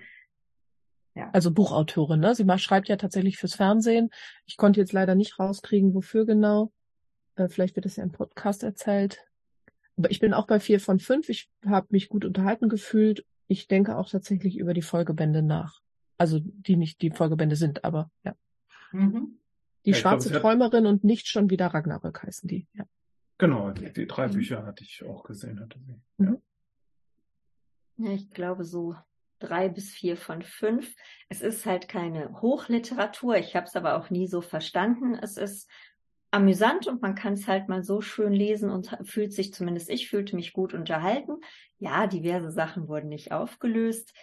Ja. 1.16 1.30
Also 1.32 1.52
Buchautorin, 1.52 2.18
ne? 2.18 2.34
Sie 2.34 2.44
schreibt 2.58 2.88
ja 2.88 2.96
tatsächlich 2.96 3.36
fürs 3.36 3.54
Fernsehen. 3.54 4.10
Ich 4.46 4.56
konnte 4.56 4.80
jetzt 4.80 4.92
leider 4.92 5.14
nicht 5.14 5.38
rauskriegen, 5.38 5.94
wofür 5.94 6.26
genau. 6.26 6.72
Äh, 7.36 7.48
vielleicht 7.48 7.76
wird 7.76 7.86
es 7.86 7.94
ja 7.94 8.02
im 8.02 8.10
Podcast 8.10 8.64
erzählt. 8.64 9.24
Aber 9.96 10.10
ich 10.10 10.18
bin 10.18 10.34
auch 10.34 10.48
bei 10.48 10.58
vier 10.58 10.80
von 10.80 10.98
fünf. 10.98 11.28
Ich 11.28 11.48
habe 11.64 11.86
mich 11.90 12.08
gut 12.08 12.24
unterhalten 12.24 12.68
gefühlt. 12.68 13.24
Ich 13.46 13.68
denke 13.68 13.96
auch 13.96 14.10
tatsächlich 14.10 14.58
über 14.58 14.74
die 14.74 14.82
Folgebände 14.82 15.42
nach. 15.42 15.80
Also 16.18 16.40
die 16.42 16.76
nicht 16.76 17.00
die 17.00 17.10
Folgebände 17.10 17.54
sind, 17.54 17.84
aber 17.84 18.10
ja. 18.24 18.34
Mhm. 18.90 19.38
Die 19.84 19.90
ja, 19.90 19.96
schwarze 19.96 20.30
glaub, 20.30 20.42
Träumerin 20.42 20.86
und 20.86 21.04
nicht 21.04 21.28
schon 21.28 21.50
wieder 21.50 21.66
Ragnarök 21.68 22.22
heißen 22.22 22.48
die. 22.48 22.66
Ja. 22.72 22.84
Genau, 23.38 23.70
die, 23.70 23.92
die 23.92 24.06
drei 24.06 24.28
mhm. 24.28 24.32
Bücher 24.32 24.64
hatte 24.64 24.84
ich 24.84 25.04
auch 25.04 25.24
gesehen. 25.24 25.60
Hatte 25.60 25.78
sie. 25.80 26.00
Mhm. 26.18 26.42
Ja. 27.96 28.08
ja, 28.08 28.14
ich 28.14 28.30
glaube 28.30 28.64
so 28.64 28.96
drei 29.38 29.68
bis 29.68 29.90
vier 29.90 30.16
von 30.16 30.42
fünf. 30.42 30.94
Es 31.28 31.42
ist 31.42 31.66
halt 31.66 31.88
keine 31.88 32.40
Hochliteratur. 32.40 33.36
Ich 33.36 33.56
habe 33.56 33.66
es 33.66 33.76
aber 33.76 33.96
auch 33.98 34.10
nie 34.10 34.26
so 34.26 34.40
verstanden. 34.40 35.14
Es 35.14 35.36
ist 35.36 35.68
amüsant 36.30 36.88
und 36.88 37.00
man 37.02 37.14
kann 37.14 37.34
es 37.34 37.46
halt 37.46 37.68
mal 37.68 37.84
so 37.84 38.00
schön 38.00 38.32
lesen 38.32 38.70
und 38.70 38.96
fühlt 39.04 39.32
sich, 39.32 39.54
zumindest 39.54 39.88
ich 39.88 40.08
fühlte 40.08 40.34
mich 40.34 40.52
gut 40.52 40.74
unterhalten. 40.74 41.40
Ja, 41.78 42.06
diverse 42.06 42.50
Sachen 42.50 42.88
wurden 42.88 43.08
nicht 43.08 43.32
aufgelöst. 43.32 44.14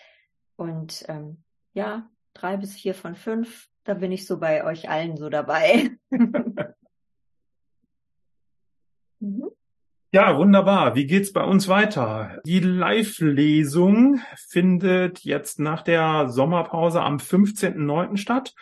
Und 0.58 1.06
ähm, 1.08 1.44
ja, 1.74 2.10
drei 2.34 2.58
bis 2.58 2.76
vier 2.76 2.96
von 2.96 3.16
fünf, 3.16 3.70
da 3.84 3.94
bin 3.96 4.12
ich 4.12 4.26
so 4.26 4.38
bei 4.38 4.64
euch 4.64 4.90
allen 4.90 5.18
so 5.18 5.30
dabei. 5.30 5.92
mhm. 9.20 9.52
Ja, 10.14 10.38
wunderbar. 10.38 10.96
Wie 10.96 11.06
geht's 11.06 11.32
bei 11.32 11.44
uns 11.44 11.70
weiter? 11.70 12.42
Die 12.46 12.60
Live-Lesung 12.60 14.20
findet 14.36 15.20
jetzt 15.20 15.58
nach 15.58 15.84
der 15.84 16.28
Sommerpause 16.28 17.02
am 17.02 17.16
15.09. 17.16 18.18
statt. 18.18 18.54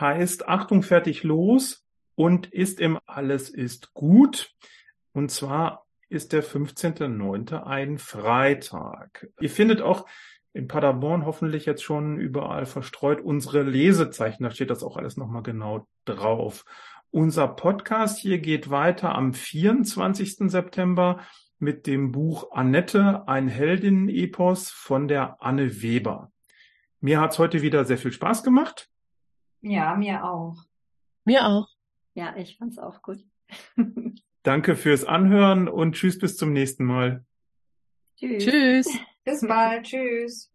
Heißt, 0.00 0.48
Achtung, 0.48 0.82
fertig, 0.82 1.22
los 1.22 1.84
und 2.14 2.46
ist 2.46 2.80
im 2.80 2.98
Alles 3.04 3.50
ist 3.50 3.92
gut. 3.92 4.54
Und 5.12 5.30
zwar 5.30 5.84
ist 6.08 6.32
der 6.32 6.42
15.09. 6.42 7.62
ein 7.62 7.98
Freitag. 7.98 9.28
Ihr 9.38 9.50
findet 9.50 9.82
auch 9.82 10.06
in 10.56 10.68
Paderborn 10.68 11.26
hoffentlich 11.26 11.66
jetzt 11.66 11.82
schon 11.82 12.18
überall 12.18 12.66
verstreut 12.66 13.20
unsere 13.20 13.62
Lesezeichen. 13.62 14.42
Da 14.42 14.50
steht 14.50 14.70
das 14.70 14.82
auch 14.82 14.96
alles 14.96 15.16
nochmal 15.16 15.42
genau 15.42 15.86
drauf. 16.06 16.64
Unser 17.10 17.48
Podcast 17.48 18.18
hier 18.18 18.38
geht 18.38 18.70
weiter 18.70 19.14
am 19.14 19.34
24. 19.34 20.50
September 20.50 21.20
mit 21.58 21.86
dem 21.86 22.12
Buch 22.12 22.52
Annette, 22.52 23.26
ein 23.28 23.48
Heldinnen-Epos 23.48 24.70
von 24.70 25.08
der 25.08 25.42
Anne 25.42 25.82
Weber. 25.82 26.32
Mir 27.00 27.20
hat's 27.20 27.38
heute 27.38 27.62
wieder 27.62 27.84
sehr 27.84 27.98
viel 27.98 28.12
Spaß 28.12 28.42
gemacht. 28.42 28.88
Ja, 29.60 29.94
mir 29.94 30.24
auch. 30.24 30.56
Mir 31.24 31.46
auch. 31.46 31.68
Ja, 32.14 32.34
ich 32.36 32.56
fand's 32.56 32.78
auch 32.78 33.02
gut. 33.02 33.18
Danke 34.42 34.76
fürs 34.76 35.04
Anhören 35.04 35.68
und 35.68 35.94
tschüss 35.94 36.18
bis 36.18 36.36
zum 36.36 36.52
nächsten 36.52 36.84
Mal. 36.84 37.24
Tschüss. 38.16 38.44
Tschüss. 38.44 38.98
Bis 39.26 39.42
bald. 39.42 39.84
Tschüss. 39.84 40.50